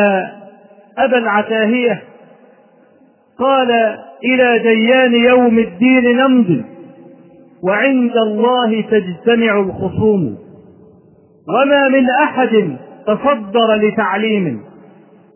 أبا 0.98 1.18
العتاهية 1.18 2.11
قال 3.42 3.72
إلى 4.26 4.60
ديان 4.60 5.14
يوم 5.14 5.60
الدين 5.60 6.18
نمضي 6.18 6.66
وعند 7.64 8.18
الله 8.18 8.82
تجتمع 8.82 9.60
الخصوم. 9.60 10.38
وما 11.50 11.88
من 11.88 12.10
أحد 12.10 12.78
تصدر 13.08 13.76
لتعليم 13.76 14.62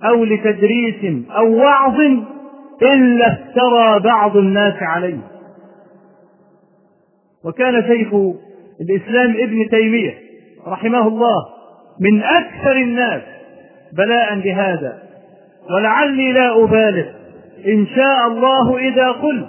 أو 0.03 0.23
لتدريس 0.23 1.25
أو 1.37 1.55
وعظ 1.55 1.99
إلا 2.81 3.27
افترى 3.27 3.99
بعض 3.99 4.37
الناس 4.37 4.73
عليه. 4.81 5.19
وكان 7.45 7.83
شيخ 7.83 8.13
الإسلام 8.81 9.31
ابن 9.31 9.69
تيمية 9.69 10.13
رحمه 10.67 11.07
الله 11.07 11.45
من 11.99 12.23
أكثر 12.23 12.71
الناس 12.71 13.21
بلاء 13.93 14.39
بهذا 14.39 15.03
ولعلي 15.69 16.33
لا 16.33 16.63
أبالغ. 16.63 17.14
إن 17.67 17.87
شاء 17.95 18.27
الله 18.27 18.77
إذا 18.77 19.07
قلت 19.11 19.47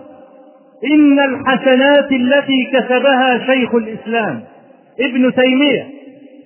إن 0.93 1.19
الحسنات 1.19 2.13
التي 2.13 2.65
كسبها 2.73 3.39
شيخ 3.47 3.75
الإسلام 3.75 4.41
ابن 5.01 5.35
تيمية 5.35 5.87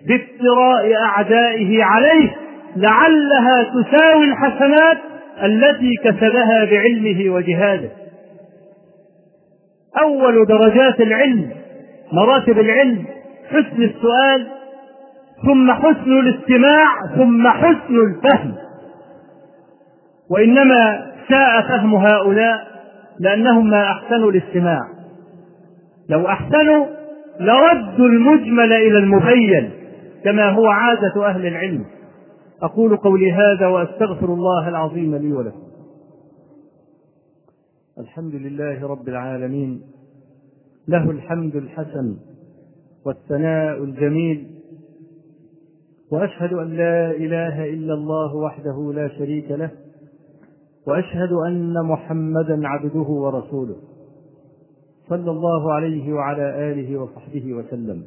بافتراء 0.08 0.94
أعدائه 0.94 1.84
عليه 1.84 2.36
لعلها 2.76 3.62
تساوي 3.62 4.24
الحسنات 4.24 4.98
التي 5.42 5.94
كسبها 6.04 6.64
بعلمه 6.64 7.34
وجهاده. 7.34 7.90
أول 10.02 10.46
درجات 10.46 11.00
العلم 11.00 11.50
مراتب 12.12 12.58
العلم 12.58 13.04
حسن 13.50 13.82
السؤال 13.82 14.46
ثم 15.46 15.72
حسن 15.72 16.18
الاستماع 16.18 17.06
ثم 17.16 17.48
حسن 17.48 17.96
الفهم. 17.96 18.54
وإنما 20.30 21.09
شاء 21.30 21.68
فهم 21.68 21.94
هؤلاء 21.94 22.70
لأنهم 23.20 23.70
ما 23.70 23.82
أحسنوا 23.82 24.30
الاستماع. 24.30 24.88
لو 26.08 26.26
أحسنوا 26.26 26.86
لردوا 27.40 28.06
المجمل 28.06 28.72
إلى 28.72 28.98
المبين 28.98 29.70
كما 30.24 30.50
هو 30.50 30.66
عادة 30.66 31.26
أهل 31.26 31.46
العلم. 31.46 31.84
أقول 32.62 32.96
قولي 32.96 33.32
هذا 33.32 33.66
وأستغفر 33.66 34.34
الله 34.34 34.68
العظيم 34.68 35.16
لي 35.16 35.32
ولكم. 35.32 35.62
الحمد 37.98 38.34
لله 38.34 38.86
رب 38.86 39.08
العالمين. 39.08 39.82
له 40.88 41.10
الحمد 41.10 41.56
الحسن 41.56 42.16
والثناء 43.06 43.84
الجميل. 43.84 44.46
وأشهد 46.12 46.52
أن 46.52 46.76
لا 46.76 47.10
إله 47.10 47.64
إلا 47.64 47.94
الله 47.94 48.36
وحده 48.36 48.92
لا 48.94 49.08
شريك 49.08 49.50
له. 49.50 49.70
وأشهد 50.86 51.32
أن 51.32 51.74
محمدا 51.84 52.68
عبده 52.68 53.08
ورسوله 53.08 53.76
صلى 55.08 55.30
الله 55.30 55.72
عليه 55.72 56.12
وعلى 56.12 56.72
آله 56.72 57.00
وصحبه 57.00 57.54
وسلم. 57.54 58.02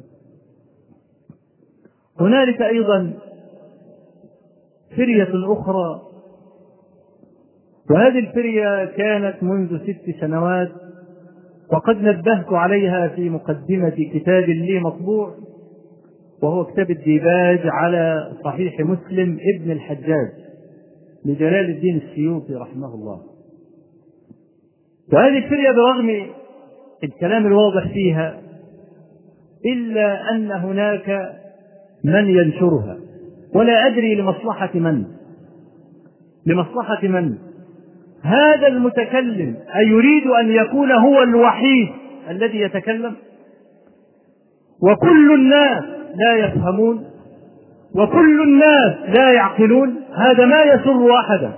هنالك 2.20 2.62
أيضا 2.62 3.12
فرية 4.96 5.52
أخرى. 5.52 6.02
وهذه 7.90 8.18
الفرية 8.18 8.84
كانت 8.84 9.42
منذ 9.42 9.78
ست 9.78 10.20
سنوات 10.20 10.72
وقد 11.72 11.96
نبهت 11.96 12.52
عليها 12.52 13.08
في 13.08 13.30
مقدمة 13.30 13.96
كتاب 14.14 14.42
لي 14.42 14.80
مطبوع 14.80 15.34
وهو 16.42 16.64
كتاب 16.64 16.90
الديباج 16.90 17.60
على 17.64 18.32
صحيح 18.44 18.80
مسلم 18.80 19.38
ابن 19.56 19.70
الحجاج. 19.70 20.43
لجلال 21.24 21.70
الدين 21.70 21.96
السيوطي 21.96 22.54
رحمه 22.54 22.94
الله. 22.94 23.20
وهذه 25.12 25.38
الفرية 25.38 25.70
برغم 25.70 26.26
الكلام 27.04 27.46
الواضح 27.46 27.92
فيها 27.92 28.40
إلا 29.66 30.30
أن 30.30 30.52
هناك 30.52 31.32
من 32.04 32.28
ينشرها. 32.28 32.98
ولا 33.54 33.86
أدري 33.86 34.14
لمصلحة 34.14 34.70
من. 34.74 35.04
لمصلحة 36.46 37.08
من؟ 37.08 37.34
هذا 38.22 38.66
المتكلم 38.66 39.56
أيريد 39.76 40.26
أن 40.26 40.48
يكون 40.48 40.92
هو 40.92 41.22
الوحيد 41.22 41.88
الذي 42.30 42.60
يتكلم؟ 42.60 43.14
وكل 44.82 45.34
الناس 45.34 45.84
لا 46.14 46.36
يفهمون 46.36 47.04
وكل 47.94 48.42
الناس 48.42 49.16
لا 49.18 49.32
يعقلون 49.32 50.04
هذا 50.16 50.46
ما 50.46 50.62
يسر 50.62 51.18
أحدا. 51.20 51.52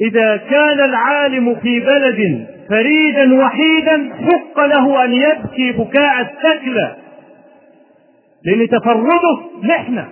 إذا 0.00 0.36
كان 0.36 0.80
العالم 0.80 1.54
في 1.54 1.80
بلد 1.80 2.46
فريدا 2.68 3.44
وحيدا 3.44 4.14
حق 4.14 4.60
له 4.60 5.04
أن 5.04 5.14
يبكي 5.14 5.72
بكاء 5.72 6.20
الثكلى 6.20 6.96
لأن 8.44 8.68
تفرده 8.68 9.40
محنه 9.62 10.08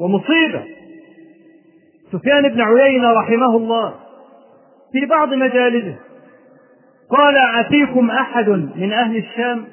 ومصيبة. 0.00 0.62
سفيان 2.12 2.48
بن 2.48 2.60
عيينة 2.60 3.12
رحمه 3.12 3.56
الله 3.56 3.94
في 4.92 5.06
بعض 5.06 5.34
مجالسه 5.34 5.96
قال 7.10 7.36
أتيكم 7.36 8.10
أحد 8.10 8.48
من 8.48 8.92
أهل 8.92 9.16
الشام؟ 9.16 9.64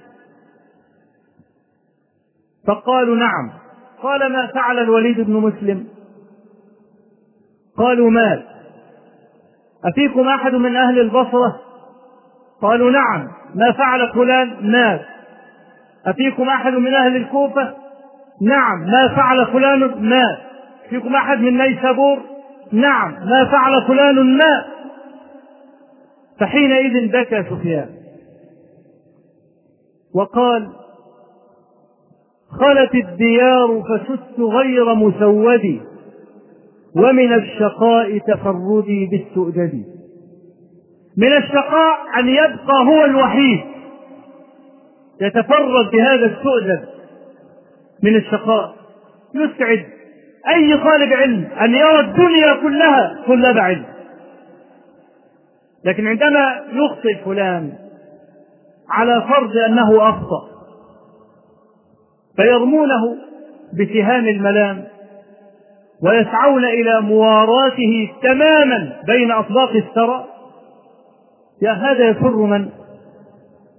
فقالوا 2.68 3.16
نعم. 3.16 3.63
قال 4.04 4.32
ما 4.32 4.48
فعل 4.48 4.80
الوليد 4.80 5.22
بن 5.22 5.34
مسلم؟ 5.34 5.88
قالوا 7.78 8.10
مات 8.10 8.44
أفيكم 9.86 10.28
أحد 10.28 10.54
من 10.54 10.76
أهل 10.76 11.00
البصرة؟ 11.00 11.60
قالوا 12.62 12.92
نعم. 12.92 13.28
ما 13.56 13.72
فعل 13.72 14.14
فلان؟ 14.14 14.72
مات 14.72 15.02
أفيكم 16.06 16.50
أحد 16.50 16.74
من 16.74 16.94
أهل 16.94 17.16
الكوفة؟ 17.16 17.74
نعم. 18.42 18.80
ما 18.86 19.08
فعل 19.16 19.46
فلان؟ 19.46 20.10
مات 20.10 20.38
فيكم 20.90 21.16
أحد 21.16 21.40
من 21.40 21.58
نيسابور؟ 21.58 22.20
نعم. 22.72 23.12
ما 23.12 23.46
فعل 23.46 23.88
فلان؟ 23.88 24.38
مات 24.38 24.66
فحينئذ 26.40 27.12
بكى 27.12 27.44
سفيان. 27.44 27.90
وقال 30.16 30.83
خلت 32.60 32.96
الديار 32.96 33.84
فشدت 33.90 34.40
غير 34.40 34.96
مسودي 34.96 35.82
ومن 36.96 37.34
الشقاء 37.34 38.18
تفردي 38.18 39.08
بالسؤدد. 39.12 39.86
من 41.18 41.28
الشقاء 41.38 41.98
أن 42.20 42.30
يبقى 42.30 42.86
هو 42.88 43.06
الوحيد 43.06 43.60
يتفرد 45.22 45.92
بهذا 45.92 46.26
السؤدد. 46.26 46.86
من 48.04 48.16
الشقاء 48.16 48.76
يسعد 49.36 49.86
أي 50.56 50.78
طالب 50.78 51.14
علم 51.14 51.48
أن 51.62 51.76
يرى 51.76 52.00
الدنيا 52.00 52.54
كلها 52.62 53.24
طلاب 53.28 53.58
علم. 53.58 53.86
لكن 55.86 56.08
عندما 56.08 56.62
يخطئ 56.74 57.26
فلان 57.26 57.74
على 58.90 59.24
فرض 59.30 59.58
أنه 59.58 60.10
أخطأ 60.10 60.53
فيرمونه 62.36 63.16
بسهام 63.74 64.28
الملام 64.28 64.84
ويسعون 66.04 66.66
إلى 66.66 67.02
مواراته 67.02 68.12
تماما 68.24 69.00
بين 69.08 69.32
أطباق 69.32 69.70
الثرى. 69.70 70.26
يا 71.62 71.72
هذا 71.72 72.10
يسر 72.10 72.38
من؟ 72.38 72.70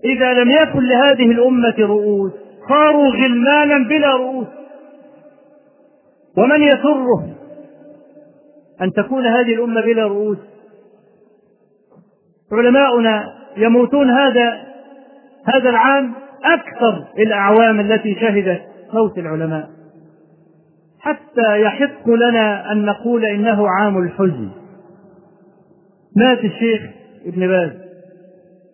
إذا 0.05 0.33
لم 0.33 0.51
يكن 0.51 0.83
لهذه 0.89 1.31
الأمة 1.31 1.75
رؤوس 1.79 2.33
صاروا 2.69 3.09
غلمانا 3.09 3.89
بلا 3.89 4.17
رؤوس. 4.17 4.47
ومن 6.37 6.63
يسره 6.63 7.29
أن 8.83 8.93
تكون 8.93 9.27
هذه 9.27 9.55
الأمة 9.55 9.81
بلا 9.81 10.07
رؤوس؟ 10.07 10.39
علماؤنا 12.53 13.35
يموتون 13.57 14.11
هذا 14.11 14.67
هذا 15.45 15.71
العام 15.71 16.15
أكثر 16.45 17.05
الأعوام 17.19 17.81
التي 17.81 18.15
شهدت 18.15 18.63
موت 18.95 19.19
العلماء. 19.19 19.69
حتى 21.01 21.61
يحق 21.63 22.09
لنا 22.09 22.73
أن 22.73 22.85
نقول 22.85 23.25
إنه 23.25 23.69
عام 23.69 23.99
الحزن. 23.99 24.51
مات 26.17 26.45
الشيخ 26.45 26.83
ابن 27.27 27.47
باز 27.47 27.71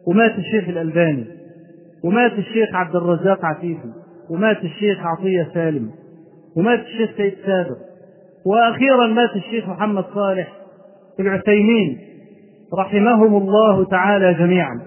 ومات 0.07 0.39
الشيخ 0.39 0.69
الألباني 0.69 1.25
ومات 2.05 2.33
الشيخ 2.33 2.75
عبد 2.75 2.97
الرزاق 2.97 3.45
عفيفي 3.45 3.93
ومات 4.31 4.65
الشيخ 4.65 4.99
عطية 5.07 5.49
سالم 5.55 5.91
ومات 6.57 6.81
الشيخ 6.81 7.11
سيد 7.17 7.35
سابق 7.47 7.77
وأخيرا 8.47 9.07
مات 9.07 9.37
الشيخ 9.37 9.69
محمد 9.69 10.05
صالح 10.15 10.53
العثيمين 11.21 11.99
رحمهم 12.79 13.37
الله 13.37 13.85
تعالى 13.85 14.35
جميعا. 14.35 14.81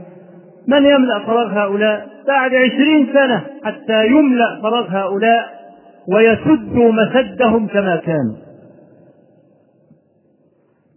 من 0.67 0.85
يملأ 0.85 1.19
فراغ 1.25 1.47
هؤلاء؟ 1.47 2.12
بعد 2.27 2.51
عشرين 2.53 3.13
سنة 3.13 3.45
حتى 3.63 4.07
يملأ 4.07 4.61
فراغ 4.61 4.87
هؤلاء 4.87 5.63
ويسدوا 6.07 6.91
مسدهم 6.91 7.67
كما 7.67 7.95
كانوا. 7.95 8.35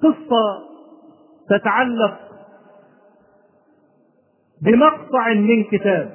قصة 0.03 0.62
تتعلق 1.51 2.18
بمقطع 4.62 5.35
من 5.35 5.64
كتاب 5.64 6.12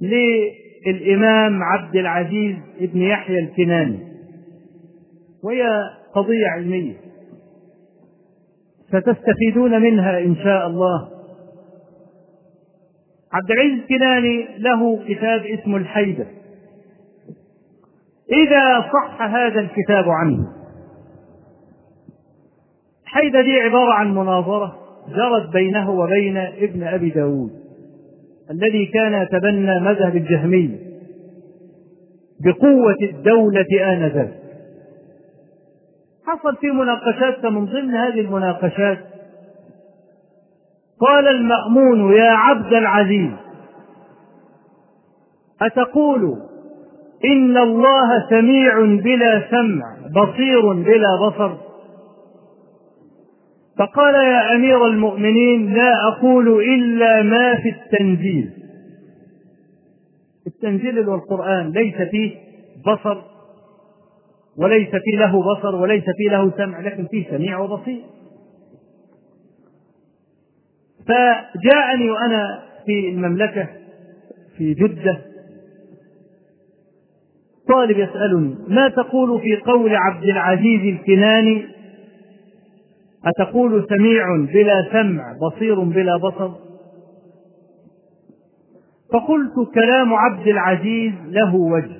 للإمام 0.00 1.62
عبد 1.62 1.96
العزيز 1.96 2.56
بن 2.80 3.00
يحيى 3.02 3.38
الكناني 3.38 3.98
وهي 5.44 5.62
قضية 6.14 6.46
علمية. 6.46 6.94
ستستفيدون 8.88 9.82
منها 9.82 10.18
إن 10.18 10.36
شاء 10.36 10.66
الله 10.66 11.11
عبد 13.32 13.50
العزيز 13.50 13.78
الكناني 13.82 14.58
له 14.58 15.04
كتاب 15.08 15.40
اسمه 15.46 15.76
الحيدة. 15.76 16.26
إذا 18.32 18.80
صح 18.80 19.22
هذا 19.22 19.60
الكتاب 19.60 20.04
عنه. 20.08 20.46
الحيدة 23.02 23.42
دي 23.42 23.60
عبارة 23.60 23.92
عن 23.92 24.14
مناظرة 24.14 24.78
جرت 25.08 25.52
بينه 25.52 25.90
وبين 25.90 26.36
ابن 26.36 26.82
أبي 26.82 27.10
داود 27.10 27.50
الذي 28.50 28.86
كان 28.86 29.22
يتبنى 29.22 29.80
مذهب 29.80 30.16
الجهمية 30.16 30.78
بقوة 32.44 32.96
الدولة 33.02 33.92
آنذاك. 33.92 34.32
حصل 36.26 36.56
في 36.56 36.66
مناقشات 36.66 37.40
فمن 37.42 37.64
ضمن 37.64 37.94
هذه 37.94 38.20
المناقشات 38.20 38.98
قال 41.06 41.28
المأمون 41.28 42.12
يا 42.12 42.30
عبد 42.30 42.72
العزيز 42.74 43.30
أتقول 45.62 46.36
إن 47.24 47.56
الله 47.56 48.28
سميع 48.30 48.80
بلا 48.84 49.50
سمع 49.50 49.96
بصير 50.16 50.72
بلا 50.72 51.16
بصر؟ 51.28 51.54
فقال 53.78 54.14
يا 54.14 54.54
أمير 54.54 54.86
المؤمنين 54.86 55.74
لا 55.74 55.92
أقول 56.08 56.48
إلا 56.48 57.22
ما 57.22 57.54
في 57.54 57.68
التنزيل. 57.68 58.50
التنزيل 60.46 61.08
والقرآن 61.08 61.70
ليس 61.70 61.94
فيه 62.10 62.34
بصر 62.86 63.22
وليس 64.58 64.88
فيه 64.88 65.18
له 65.18 65.42
بصر 65.42 65.74
وليس 65.74 66.04
فيه 66.04 66.30
له 66.30 66.50
سمع 66.56 66.80
لكن 66.80 67.06
فيه 67.10 67.30
سميع 67.30 67.58
وبصير. 67.58 68.02
فجاءني 71.08 72.10
وأنا 72.10 72.62
في 72.86 73.08
المملكة 73.08 73.68
في 74.56 74.74
جدة. 74.74 75.18
طالب 77.68 77.98
يسألني 77.98 78.54
ما 78.68 78.88
تقول 78.88 79.40
في 79.40 79.56
قول 79.56 79.94
عبد 79.96 80.24
العزيز 80.24 80.94
الكناني؟ 80.94 81.66
أتقول 83.26 83.86
سميع 83.88 84.24
بلا 84.36 84.88
سمع 84.92 85.36
بصير 85.42 85.80
بلا 85.80 86.16
بصر. 86.16 86.50
فقلت 89.12 89.52
كلام 89.74 90.14
عبد 90.14 90.48
العزيز 90.48 91.12
له 91.28 91.54
وجه. 91.54 91.96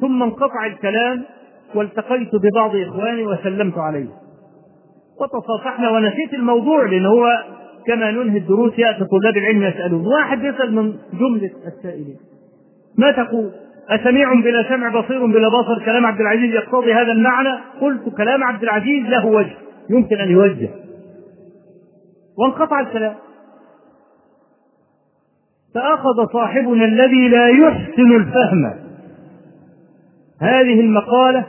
ثم 0.00 0.22
انقطع 0.22 0.66
الكلام 0.66 1.24
والتقيت 1.74 2.28
ببعض 2.34 2.76
إخواني 2.76 3.22
وسلمت 3.22 3.78
عليه. 3.78 4.23
وتصافحنا 5.20 5.90
ونسيت 5.90 6.34
الموضوع 6.34 6.86
لأن 6.86 7.06
هو 7.06 7.26
كما 7.86 8.10
ننهي 8.10 8.38
الدروس 8.38 8.78
يأتي 8.78 9.04
طلاب 9.04 9.36
العلم 9.36 9.62
يسألون. 9.62 10.06
واحد 10.06 10.44
يسأل 10.44 10.74
من 10.74 10.96
جملة 11.12 11.50
السائلين. 11.66 12.16
ما 12.98 13.12
تقول؟ 13.12 13.50
أسميع 13.88 14.34
بلا 14.34 14.68
سمع 14.68 15.00
بصير 15.00 15.26
بلا 15.26 15.48
بصر 15.48 15.84
كلام 15.84 16.06
عبد 16.06 16.20
العزيز 16.20 16.54
يقتضي 16.54 16.92
هذا 16.92 17.12
المعنى. 17.12 17.58
قلت 17.80 18.16
كلام 18.16 18.44
عبد 18.44 18.62
العزيز 18.62 19.06
له 19.06 19.26
وجه 19.26 19.56
يمكن 19.90 20.16
أن 20.16 20.30
يوجه. 20.30 20.68
وانقطع 22.38 22.80
الكلام. 22.80 23.14
فأخذ 25.74 26.32
صاحبنا 26.32 26.84
الذي 26.84 27.28
لا 27.28 27.48
يحسن 27.48 28.16
الفهم 28.16 28.74
هذه 30.40 30.80
المقالة 30.80 31.44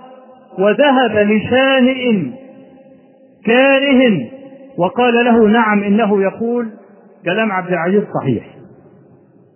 وذهب 0.59 1.11
لشانئ 1.11 2.44
كاره 3.45 4.29
وقال 4.77 5.13
له 5.25 5.47
نعم 5.47 5.83
إنه 5.83 6.21
يقول 6.21 6.69
كلام 7.25 7.51
عبد 7.51 7.67
العزيز 7.67 8.03
صحيح. 8.21 8.55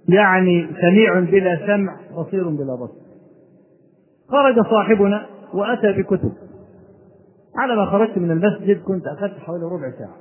يعني 0.09 0.67
سميع 0.81 1.19
بلا 1.19 1.67
سمع 1.67 1.95
بصير 2.17 2.49
بلا 2.49 2.75
بصر. 2.75 2.99
خرج 4.29 4.65
صاحبنا 4.71 5.25
وأتى 5.53 5.91
بكتب. 5.91 6.31
على 7.57 7.75
ما 7.75 7.85
خرجت 7.85 8.17
من 8.17 8.31
المسجد 8.31 8.81
كنت 8.81 9.07
أخذت 9.07 9.39
حوالي 9.39 9.63
ربع 9.63 9.91
ساعة. 9.99 10.15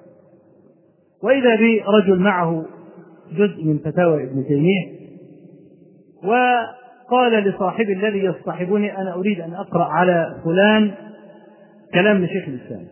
وإذا 1.22 1.56
بي 1.56 1.82
رجل 1.86 2.18
معه 2.18 2.64
جزء 3.32 3.64
من 3.64 3.78
فتاوى 3.78 4.24
ابن 4.24 4.44
تيمية 4.44 4.98
وقال 6.24 7.32
لصاحبي 7.32 7.92
الذي 7.92 8.24
يصطحبني 8.24 8.98
أنا 8.98 9.14
أريد 9.14 9.40
أن 9.40 9.54
أقرأ 9.54 9.84
على 9.84 10.36
فلان 10.44 10.90
كلام 11.94 12.24
لشيخ 12.24 12.48
الإسلام. 12.48 12.84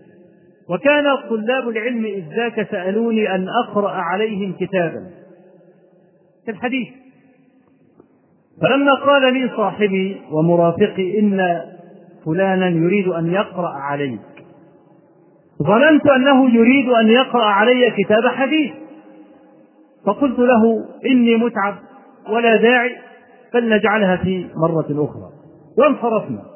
وكان 0.70 1.04
طلاب 1.28 1.68
العلم 1.68 2.04
إذ 2.04 2.24
ذاك 2.36 2.70
سألوني 2.70 3.34
أن 3.34 3.48
أقرأ 3.48 3.90
عليهم 3.90 4.52
كتابا. 4.52 5.10
في 6.44 6.50
الحديث. 6.50 6.88
فلما 8.62 8.94
قال 8.94 9.34
لي 9.34 9.50
صاحبي 9.56 10.20
ومرافقي 10.32 11.20
إن 11.20 11.60
فلانا 12.26 12.68
يريد 12.68 13.08
أن 13.08 13.32
يقرأ 13.32 13.68
عليك. 13.68 14.20
ظننت 15.62 16.06
أنه 16.06 16.54
يريد 16.54 16.88
أن 16.88 17.08
يقرأ 17.08 17.44
علي 17.44 17.90
كتاب 17.90 18.26
حديث. 18.26 18.72
فقلت 20.06 20.38
له 20.38 20.84
إني 21.06 21.36
متعب 21.36 21.74
ولا 22.30 22.56
داعي 22.56 22.96
فلنجعلها 23.52 24.16
في 24.16 24.46
مرة 24.56 24.86
أخرى. 24.90 25.30
وانصرفنا. 25.78 26.55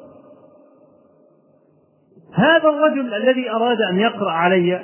هذا 2.33 2.69
الرجل 2.69 3.13
الذي 3.13 3.51
أراد 3.51 3.81
أن 3.81 3.99
يقرأ 3.99 4.31
علي 4.31 4.83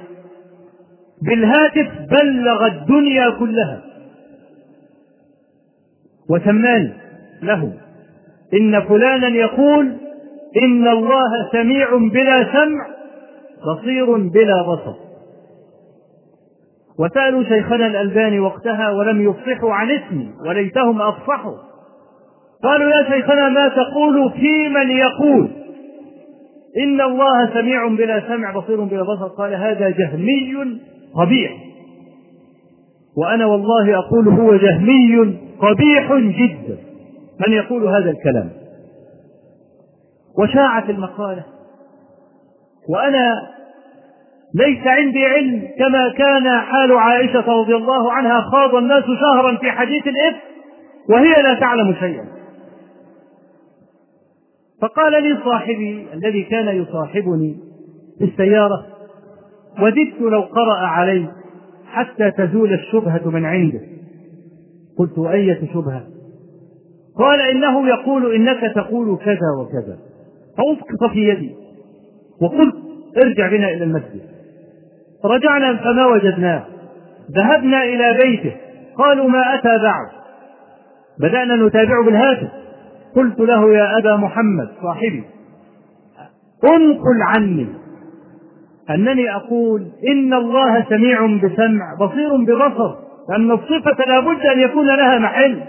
بالهاتف 1.22 1.88
بلغ 2.10 2.66
الدنيا 2.66 3.30
كلها. 3.30 3.82
وسماني 6.30 6.94
له 7.44 7.74
إن 8.54 8.82
فلانا 8.82 9.28
يقول 9.28 9.98
إن 10.64 10.88
الله 10.88 11.52
سميع 11.52 11.98
بلا 11.98 12.54
سمع 12.54 12.88
بصير 13.68 14.18
بلا 14.18 14.62
بصر. 14.62 14.94
وسألوا 17.00 17.44
شيخنا 17.44 17.88
الألباني 17.88 18.40
وقتها 18.40 18.90
ولم 18.90 19.22
يفصحوا 19.22 19.74
عن 19.74 19.92
اسمي 19.92 20.32
وليتهم 20.48 21.02
أفصحوا. 21.02 21.58
قالوا 22.64 22.92
يا 22.92 23.10
شيخنا 23.10 23.50
ما 23.50 23.68
تقول 23.68 24.32
في 24.32 24.70
من 24.70 24.92
يقول؟ 24.92 25.67
إن 26.84 27.02
الله 27.02 27.54
سميع 27.54 27.88
بلا 27.88 28.28
سمع 28.28 28.52
بصير 28.52 28.84
بلا 28.84 29.04
بصر. 29.04 29.28
قال 29.28 29.54
هذا 29.54 29.90
جهمي 29.90 30.80
قبيح. 31.16 31.52
وأنا 33.18 33.46
والله 33.46 33.98
أقول 33.98 34.28
هو 34.28 34.56
جهمي 34.56 35.38
قبيح 35.60 36.14
جدا 36.14 36.78
من 37.48 37.54
يقول 37.54 37.88
هذا 37.88 38.10
الكلام؟ 38.10 38.50
وشاعت 40.40 40.90
المقالة. 40.90 41.44
وأنا 42.90 43.34
ليس 44.56 44.88
عندي 44.88 45.26
علم 45.26 45.68
كما 45.80 46.10
كان 46.18 46.60
حال 46.60 46.92
عائشة 46.92 47.62
رضي 47.62 47.76
الله 47.76 48.12
عنها 48.12 48.42
خاض 48.42 48.76
الناس 48.76 49.04
شهرا 49.04 49.58
في 49.58 49.72
حديث 49.72 50.08
الإفك 50.08 50.42
وهي 51.10 51.44
لا 51.44 51.54
تعلم 51.54 51.96
شيئا. 52.00 52.37
فقال 54.82 55.24
لي 55.24 55.38
صاحبي 55.46 56.08
الذي 56.14 56.44
كان 56.44 56.76
يصاحبني 56.76 57.58
في 58.20 58.26
السيارة 58.26 58.86
وددت 59.82 60.22
لو 60.22 60.42
قرأ 60.42 60.78
علي 60.78 61.28
حتى 61.86 62.32
تزول 62.32 62.74
الشبهة 62.74 63.30
من 63.30 63.46
عنده. 63.46 63.82
قلت 64.98 65.20
أية 65.20 65.60
شبهة؟ 65.74 66.04
قال 67.18 67.42
إنه 67.42 67.88
يقول 67.88 68.36
إنك 68.36 68.76
تقول 68.76 69.18
كذا 69.18 69.52
وكذا. 69.60 69.98
فأسقط 70.58 71.12
في 71.14 71.30
يدي 71.30 71.56
وقلت 72.42 72.76
ارجع 73.18 73.50
بنا 73.50 73.70
إلى 73.70 73.84
المسجد. 73.84 74.22
رجعنا 75.26 75.78
فما 75.78 76.06
وجدناه 76.06 76.66
ذهبنا 77.32 77.84
إلى 77.84 78.18
بيته 78.24 78.56
قالوا 78.98 79.30
ما 79.30 79.56
أتى 79.56 79.84
بعد؟ 79.84 80.08
بدأنا 81.20 81.68
نتابعه 81.68 82.06
بالهاتف. 82.06 82.67
قلت 83.18 83.40
له 83.40 83.74
يا 83.74 83.98
أبا 83.98 84.16
محمد 84.16 84.70
صاحبي 84.82 85.24
انقل 86.64 87.22
عني. 87.22 87.68
أنني 88.90 89.36
أقول 89.36 89.82
إن 90.12 90.34
الله 90.34 90.86
سميع 90.90 91.26
بسمع 91.26 91.96
بصير 92.00 92.36
ببصر 92.36 92.96
أن 93.36 93.52
الصفة 93.52 94.06
لابد 94.08 94.42
أن 94.46 94.60
يكون 94.60 94.88
لها 94.88 95.20
محل. 95.20 95.62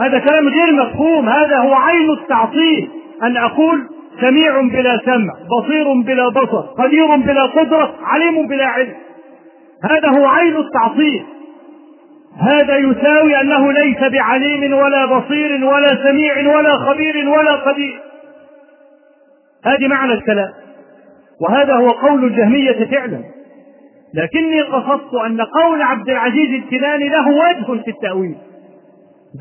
هذا 0.00 0.18
كلام 0.18 0.48
غير 0.48 0.72
مفهوم 0.72 1.28
هذا 1.28 1.56
هو 1.56 1.74
عين 1.74 2.10
التعطيل. 2.10 2.88
أن 3.22 3.36
أقول 3.36 3.88
سميع 4.20 4.60
بلا 4.60 5.00
سمع 5.04 5.34
بصير 5.58 6.02
بلا 6.02 6.28
بصر 6.28 6.60
قدير 6.60 7.16
بلا 7.16 7.46
قدرة 7.46 7.94
عليم 8.02 8.46
بلا 8.46 8.66
علم. 8.66 8.94
هذا 9.84 10.18
هو 10.18 10.26
عين 10.26 10.56
التعطيل. 10.56 11.24
هذا 12.40 12.76
يساوي 12.76 13.40
أنه 13.40 13.72
ليس 13.72 13.98
بعليم 14.12 14.72
ولا 14.72 15.06
بصير 15.06 15.64
ولا 15.64 16.04
سميع 16.04 16.56
ولا 16.56 16.76
خبير 16.76 17.28
ولا 17.28 17.52
قدير. 17.52 18.00
هذه 19.64 19.88
معنى 19.88 20.12
الكلام. 20.12 20.52
وهذا 21.40 21.74
هو 21.74 21.90
قول 21.90 22.24
الجهمية 22.24 22.84
فعلا. 22.84 23.20
لكني 24.14 24.62
قصدت 24.62 25.14
أن 25.14 25.40
قول 25.40 25.82
عبد 25.82 26.08
العزيز 26.08 26.50
الكناني 26.50 27.08
له 27.08 27.28
وجه 27.28 27.82
في 27.82 27.90
التأويل. 27.90 28.36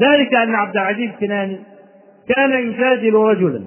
ذلك 0.02 0.34
أن 0.34 0.56
عبد 0.56 0.78
العزيز 0.78 1.10
الكناني 1.10 1.60
كان 2.36 2.52
يجادل 2.52 3.14
رجلا. 3.14 3.62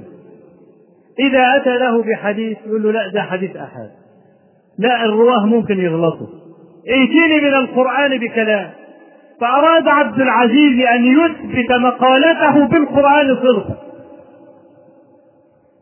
إذا 1.19 1.57
أتى 1.57 1.79
له 1.79 2.03
بحديث 2.03 2.59
يقول 2.67 2.83
له 2.83 2.93
لا 2.93 3.09
ده 3.09 3.23
حديث 3.23 3.57
أحد. 3.57 3.91
لا 4.79 5.05
الرواة 5.05 5.47
ممكن 5.47 5.79
يغلطوا. 5.79 6.27
ائتيني 6.89 7.41
من 7.41 7.55
القرآن 7.55 8.19
بكلام. 8.19 8.71
فأراد 9.41 9.89
عبد 9.89 10.21
العزيز 10.21 10.87
أن 10.87 11.05
يثبت 11.05 11.73
مقالته 11.81 12.67
بالقرآن 12.67 13.37
صدقا. 13.37 13.77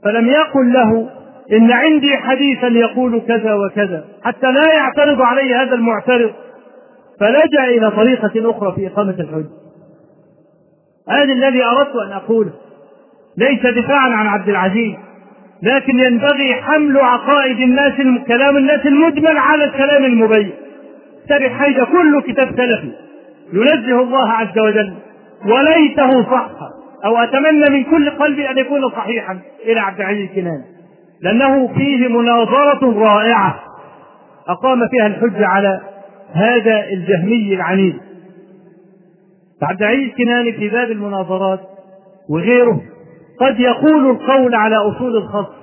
فلم 0.05 0.29
يقل 0.29 0.73
له 0.73 1.11
إن 1.53 1.73
عندي 1.73 2.17
حديثا 2.17 2.67
يقول 2.67 3.21
كذا 3.21 3.55
وكذا 3.55 4.05
حتى 4.25 4.53
لا 4.53 4.75
يعترض 4.75 5.23
علي 5.23 5.55
هذا 5.55 5.75
المعترض. 5.75 6.31
فلجأ 7.21 7.65
إلى 7.65 7.91
طريقة 7.91 8.51
أخرى 8.51 8.73
في 8.73 8.87
إقامة 8.87 9.15
الحج. 9.21 9.47
هذا 11.09 11.33
الذي 11.33 11.65
أردت 11.65 11.97
أن 11.97 12.13
أقوله 12.13 12.53
ليس 13.39 13.67
دفاعا 13.67 14.11
عن 14.11 14.27
عبد 14.27 14.49
العزيز 14.49 14.95
لكن 15.63 15.99
ينبغي 15.99 16.55
حمل 16.55 16.99
عقائد 16.99 17.61
الناس 17.61 17.93
كلام 18.29 18.57
الناس 18.57 18.87
المجمل 18.87 19.39
على 19.39 19.65
الكلام 19.65 20.05
المبين. 20.05 20.53
ترى 21.29 21.51
حيث 21.51 21.81
كل 21.81 22.23
كتاب 22.23 22.49
سلفي. 22.57 23.06
ينزه 23.53 24.03
الله 24.03 24.33
عز 24.33 24.59
وجل 24.59 24.95
وليته 25.45 26.23
صح 26.23 26.51
أو 27.05 27.17
أتمنى 27.17 27.71
من 27.71 27.85
كل 27.85 28.11
قلبي 28.11 28.51
أن 28.51 28.59
يكون 28.59 28.91
صحيحا 28.91 29.39
إلى 29.65 29.81
عبد 29.81 30.01
العزيز 30.01 30.29
كنان. 30.35 30.63
لأنه 31.23 31.69
فيه 31.75 32.09
مناظرة 32.09 32.99
رائعة 32.99 33.59
أقام 34.49 34.89
فيها 34.89 35.07
الحجة 35.07 35.47
على 35.47 35.81
هذا 36.33 36.85
الجهمي 36.93 37.55
العنيد. 37.55 37.97
عبد 39.63 39.83
العزيز 39.83 40.11
كناني 40.19 40.53
في 40.53 40.69
باب 40.69 40.91
المناظرات 40.91 41.61
وغيره 42.31 42.81
قد 43.41 43.61
يقول 43.61 44.11
القول 44.11 44.55
على 44.55 44.77
أصول 44.77 45.17
الخصم 45.17 45.57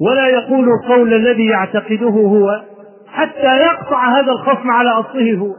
ولا 0.00 0.26
يقول 0.26 0.68
القول 0.68 1.14
الذي 1.14 1.46
يعتقده 1.46 2.10
هو 2.10 2.62
حتى 3.06 3.56
يقطع 3.56 4.18
هذا 4.18 4.32
الخصم 4.32 4.70
على 4.70 4.90
أصله 4.90 5.36
هو. 5.38 5.54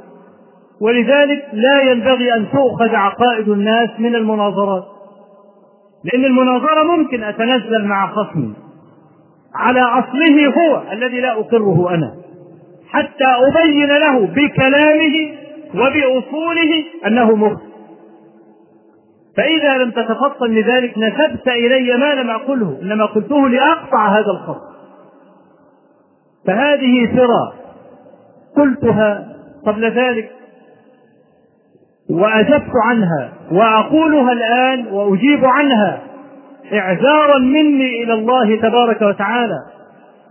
ولذلك 0.82 1.46
لا 1.54 1.82
ينبغي 1.82 2.34
أن 2.36 2.46
تؤخذ 2.52 2.96
عقائد 2.96 3.50
الناس 3.50 3.90
من 4.00 4.16
المناظرات. 4.16 4.84
لأن 6.04 6.26
المناظرة 6.26 6.84
ممكن 6.84 7.24
أتنزل 7.24 7.86
مع 7.86 8.12
خصمي 8.12 8.54
على 9.56 9.82
أصله 9.82 10.48
هو 10.48 10.92
الذي 10.92 11.20
لا 11.22 11.40
أقره 11.40 11.94
أنا. 11.94 12.16
حتى 12.88 13.26
أبين 13.26 13.88
له 13.88 14.28
بكلامه 14.28 15.36
وبأصوله 15.76 16.84
أنه 17.08 17.36
مخطئ 17.36 17.74
فإذا 19.38 19.78
لم 19.78 19.92
تتفطن 19.92 20.52
لذلك 20.52 20.98
نسبت 20.98 21.48
إلي 21.48 21.98
ما 21.98 22.14
لم 22.14 22.30
أقله 22.30 22.80
إنما 22.82 23.06
قلته 23.06 23.50
لأقطع 23.50 24.08
هذا 24.08 24.32
الخط. 24.32 24.62
فهذه 26.48 27.06
ثرى 27.06 27.54
قلتها 28.58 29.36
قبل 29.66 29.86
ذلك 29.86 30.32
وأجبت 32.10 32.72
عنها 32.86 33.34
وأقولها 33.52 34.32
الآن 34.32 34.88
وأجيب 34.88 35.46
عنها 35.46 36.02
إعذارا 36.74 37.40
مني 37.40 38.04
إلى 38.04 38.14
الله 38.14 38.56
تبارك 38.62 39.02
وتعالى 39.02 39.58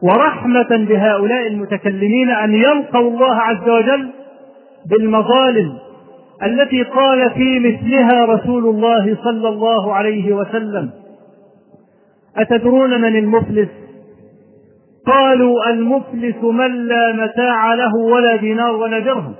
ورحمة 0.02 0.86
بهؤلاء 0.88 1.46
المتكلمين 1.46 2.30
أن 2.30 2.54
يلقوا 2.54 3.10
الله 3.10 3.34
عز 3.34 3.68
وجل 3.68 4.10
بالمظالم 4.90 5.72
التي 6.42 6.82
قال 6.82 7.30
في 7.30 7.58
مثلها 7.58 8.24
رسول 8.24 8.66
الله 8.66 9.16
صلى 9.24 9.48
الله 9.48 9.94
عليه 9.94 10.32
وسلم. 10.32 10.90
أتدرون 12.36 13.00
من 13.00 13.16
المفلس؟ 13.16 13.68
قالوا 15.06 15.70
المفلس 15.70 16.42
من 16.42 16.86
لا 16.88 17.12
متاع 17.12 17.74
له 17.74 17.94
ولا 17.96 18.36
دينار 18.36 18.74
ولا 18.76 18.98
درهم. 18.98 19.34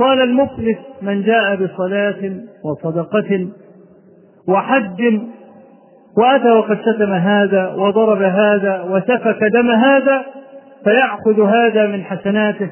قال 0.00 0.20
المفلس 0.20 0.78
من 1.02 1.22
جاء 1.22 1.56
بصلاة 1.56 2.32
وصدقة 2.64 3.48
وحج 4.48 5.20
وأتى 6.18 6.50
وقد 6.50 6.78
شتم 6.80 7.12
هذا 7.12 7.74
وضرب 7.74 8.22
هذا 8.22 8.82
وسفك 8.90 9.44
دم 9.52 9.70
هذا 9.70 10.22
فيأخذ 10.84 11.40
هذا 11.40 11.86
من 11.86 12.04
حسناته 12.04 12.70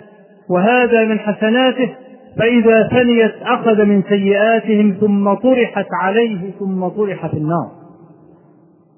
وهذا 0.50 1.04
من 1.04 1.18
حسناته 1.18 1.94
فإذا 2.38 2.88
ثنيت 2.88 3.34
أخذ 3.42 3.84
من 3.84 4.02
سيئاتهم 4.02 4.96
ثم 5.00 5.34
طرحت 5.34 5.86
عليه 6.02 6.50
ثم 6.58 6.88
طرح 6.88 7.26
في 7.26 7.36
النار. 7.36 7.70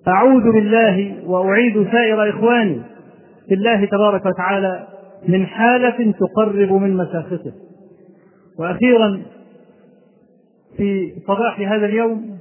أعوذ 0.08 0.52
بالله 0.52 1.14
وأعيد 1.26 1.86
سائر 1.92 2.30
إخواني 2.30 2.80
في 3.48 3.54
الله 3.54 3.84
تبارك 3.84 4.26
وتعالى 4.26 4.86
من 5.28 5.46
حالة 5.46 6.12
تقرب 6.12 6.72
من 6.72 6.96
مساخطه. 6.96 7.52
وأخيرا 8.58 9.22
في 10.76 11.12
صباح 11.26 11.60
هذا 11.60 11.86
اليوم 11.86 12.38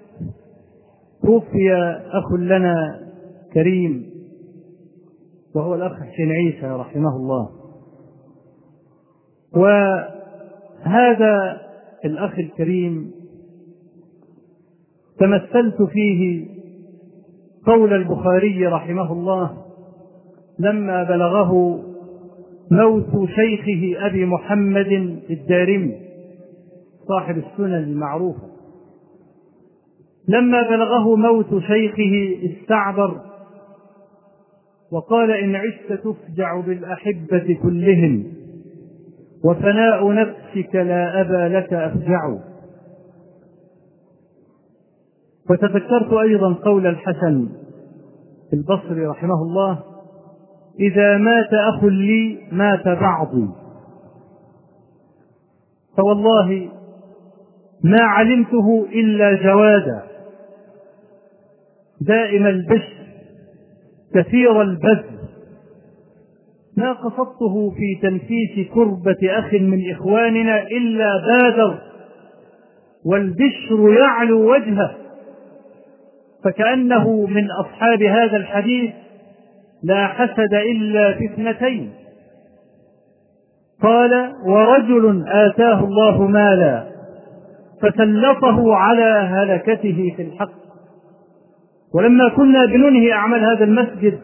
توفي 1.23 1.73
أخ 2.11 2.33
لنا 2.33 2.99
كريم 3.53 4.09
وهو 5.55 5.75
الأخ 5.75 5.93
حسين 5.93 6.31
عيسى 6.31 6.65
رحمه 6.67 7.15
الله. 7.15 7.49
وهذا 10.85 11.57
الأخ 12.05 12.39
الكريم 12.39 13.11
تمثلت 15.19 15.81
فيه 15.93 16.47
قول 17.65 17.93
البخاري 17.93 18.67
رحمه 18.67 19.13
الله 19.13 19.57
لما 20.59 21.03
بلغه 21.03 21.79
موت 22.71 23.29
شيخه 23.29 24.07
أبي 24.07 24.25
محمد 24.25 25.19
الدارمي 25.29 25.95
صاحب 27.07 27.37
السنن 27.37 27.73
المعروفة. 27.73 28.49
لما 30.27 30.61
بلغه 30.69 31.15
موت 31.15 31.63
شيخه 31.63 32.37
استعبر 32.51 33.21
وقال 34.91 35.31
إن 35.31 35.55
عشت 35.55 35.93
تفجع 35.93 36.59
بالأحبة 36.59 37.57
كلهم 37.63 38.23
وفناء 39.45 40.13
نفسك 40.13 40.75
لا 40.75 41.21
أبا 41.21 41.57
لك 41.57 41.73
أفجع. 41.73 42.37
وتذكرت 45.49 46.13
أيضا 46.13 46.53
قول 46.53 46.87
الحسن 46.87 47.49
البصري 48.53 49.05
رحمه 49.05 49.41
الله 49.41 49.88
إذا 50.79 51.17
مات 51.17 51.53
أخ 51.53 51.83
لي 51.83 52.37
مات 52.51 52.87
بعضي 52.87 53.47
فوالله 55.97 56.69
ما 57.83 58.01
علمته 58.01 58.87
إلا 58.93 59.43
جوادا. 59.43 60.03
دائم 62.01 62.47
البشر 62.47 62.93
كثير 64.15 64.61
البذل. 64.61 65.19
ما 66.77 66.93
قصدته 66.93 67.71
في 67.71 67.99
تنفيس 68.01 68.71
كربة 68.73 69.17
أخ 69.23 69.53
من 69.53 69.91
إخواننا 69.91 70.61
إلا 70.61 71.13
بادر. 71.27 71.79
والبشر 73.05 73.93
يعلو 73.99 74.53
وجهه. 74.53 74.95
فكأنه 76.43 77.25
من 77.25 77.47
أصحاب 77.51 78.03
هذا 78.03 78.37
الحديث 78.37 78.91
لا 79.83 80.07
حسد 80.07 80.53
إلا 80.53 81.13
في 81.13 81.25
اثنتين. 81.25 81.91
قال 83.83 84.33
ورجل 84.45 85.23
آتاه 85.27 85.83
الله 85.83 86.27
مالا 86.27 86.83
فسلطه 87.81 88.75
على 88.75 89.03
هلكته 89.03 90.13
في 90.17 90.21
الحق. 90.21 90.51
ولما 91.95 92.29
كنا 92.29 92.65
بننهي 92.65 93.13
أعمال 93.13 93.45
هذا 93.45 93.63
المسجد 93.63 94.19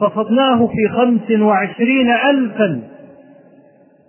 قصدناه 0.00 0.66
في 0.66 0.88
خمس 0.96 1.40
وعشرين 1.40 2.10
ألفا. 2.10 2.80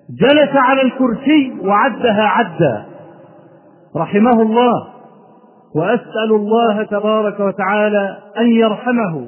جلس 0.09 0.55
على 0.55 0.81
الكرسي 0.81 1.53
وعدها 1.61 2.23
عدا. 2.23 2.85
رحمه 3.95 4.41
الله. 4.41 4.87
وأسأل 5.75 6.31
الله 6.31 6.83
تبارك 6.83 7.39
وتعالى 7.39 8.17
أن 8.37 8.47
يرحمه. 8.47 9.27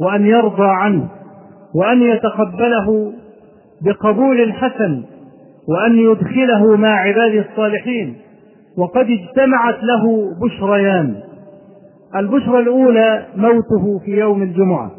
وأن 0.00 0.26
يرضى 0.26 0.66
عنه 0.68 1.08
وأن 1.74 2.02
يتقبله 2.02 3.12
بقبول 3.82 4.52
حسن 4.52 5.02
وأن 5.68 5.98
يدخله 5.98 6.76
مع 6.76 7.00
عباده 7.00 7.44
الصالحين. 7.50 8.16
وقد 8.78 9.06
اجتمعت 9.10 9.78
له 9.82 10.34
بشريان. 10.42 11.16
البشرى 12.16 12.58
الأولى 12.58 13.26
موته 13.36 13.98
في 14.04 14.10
يوم 14.10 14.42
الجمعة. 14.42 14.90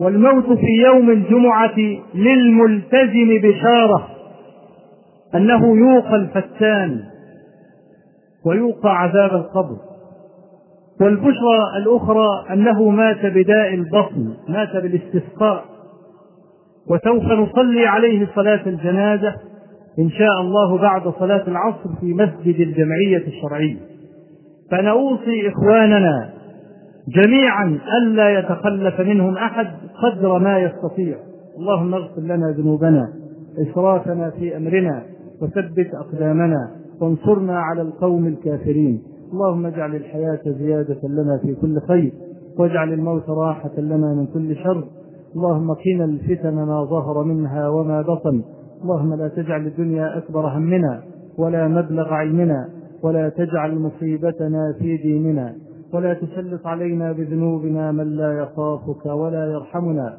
والموت 0.00 0.58
في 0.58 0.82
يوم 0.86 1.10
الجمعة 1.10 1.78
للملتزم 2.14 3.40
بشارة 3.42 4.08
أنه 5.34 5.76
يوقى 5.76 6.16
الفتان 6.16 7.00
ويوقى 8.46 8.98
عذاب 8.98 9.30
القبر. 9.34 9.76
والبشرى 11.00 11.76
الأخرى 11.76 12.28
أنه 12.52 12.90
مات 12.90 13.26
بداء 13.26 13.74
البطن 13.74 14.34
مات 14.48 14.76
بالاستسقاء. 14.76 15.64
وسوف 16.90 17.24
نصلي 17.24 17.86
عليه 17.86 18.28
صلاة 18.34 18.60
الجنازة 18.66 19.34
إن 19.98 20.10
شاء 20.10 20.40
الله 20.40 20.78
بعد 20.78 21.02
صلاة 21.18 21.48
العصر 21.48 21.88
في 22.00 22.14
مسجد 22.14 22.60
الجمعية 22.60 23.26
الشرعية. 23.26 23.76
فنوصي 24.70 25.48
إخواننا 25.48 26.30
جميعا 27.08 27.78
ألا 27.98 28.38
يتخلف 28.38 29.00
منهم 29.00 29.36
أحد 29.36 29.66
قدر 30.02 30.38
ما 30.38 30.58
يستطيع. 30.58 31.16
اللهم 31.58 31.94
اغفر 31.94 32.20
لنا 32.20 32.54
ذنوبنا 32.58 33.08
إسرافنا 33.58 34.30
في 34.30 34.56
أمرنا 34.56 35.02
وثبت 35.42 35.90
أقدامنا 35.94 36.70
وانصرنا 37.00 37.58
على 37.58 37.82
القوم 37.82 38.26
الكافرين. 38.26 39.02
اللهم 39.34 39.66
اجعل 39.66 39.94
الحياة 39.96 40.40
زيادة 40.46 41.00
لنا 41.08 41.38
في 41.38 41.54
كل 41.54 41.80
خير 41.80 42.12
واجعل 42.58 42.92
الموت 42.92 43.30
راحة 43.30 43.70
لنا 43.78 44.14
من 44.14 44.26
كل 44.26 44.56
شر. 44.56 44.84
اللهم 45.36 45.70
قنا 45.72 46.04
الفتن 46.04 46.54
ما 46.54 46.84
ظهر 46.84 47.24
منها 47.24 47.68
وما 47.68 48.02
بطن. 48.02 48.42
اللهم 48.82 49.14
لا 49.14 49.28
تجعل 49.28 49.66
الدنيا 49.66 50.18
أكبر 50.18 50.46
همنا 50.48 51.02
ولا 51.38 51.68
مبلغ 51.68 52.08
علمنا 52.08 52.68
ولا 53.02 53.28
تجعل 53.28 53.78
مصيبتنا 53.78 54.74
في 54.78 54.96
ديننا 54.96 55.54
ولا 55.94 56.14
تسلط 56.14 56.66
علينا 56.66 57.12
بذنوبنا 57.12 57.92
من 57.92 58.08
لا 58.16 58.32
يخافك 58.32 59.06
ولا 59.06 59.46
يرحمنا. 59.46 60.16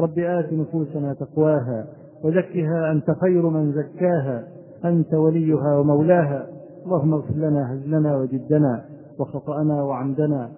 رب 0.00 0.18
آت 0.18 0.52
نفوسنا 0.52 1.14
تقواها 1.14 1.86
وزكها 2.24 2.92
أنت 2.92 3.10
خير 3.20 3.48
من 3.48 3.72
زكاها. 3.72 4.44
أنت 4.84 5.14
وليها 5.14 5.78
ومولاها. 5.78 6.46
اللهم 6.84 7.14
اغفر 7.14 7.34
لنا 7.34 7.72
هزلنا 7.72 8.16
وجدنا 8.16 8.84
وخطأنا 9.18 9.82
وعمدنا 9.82 10.50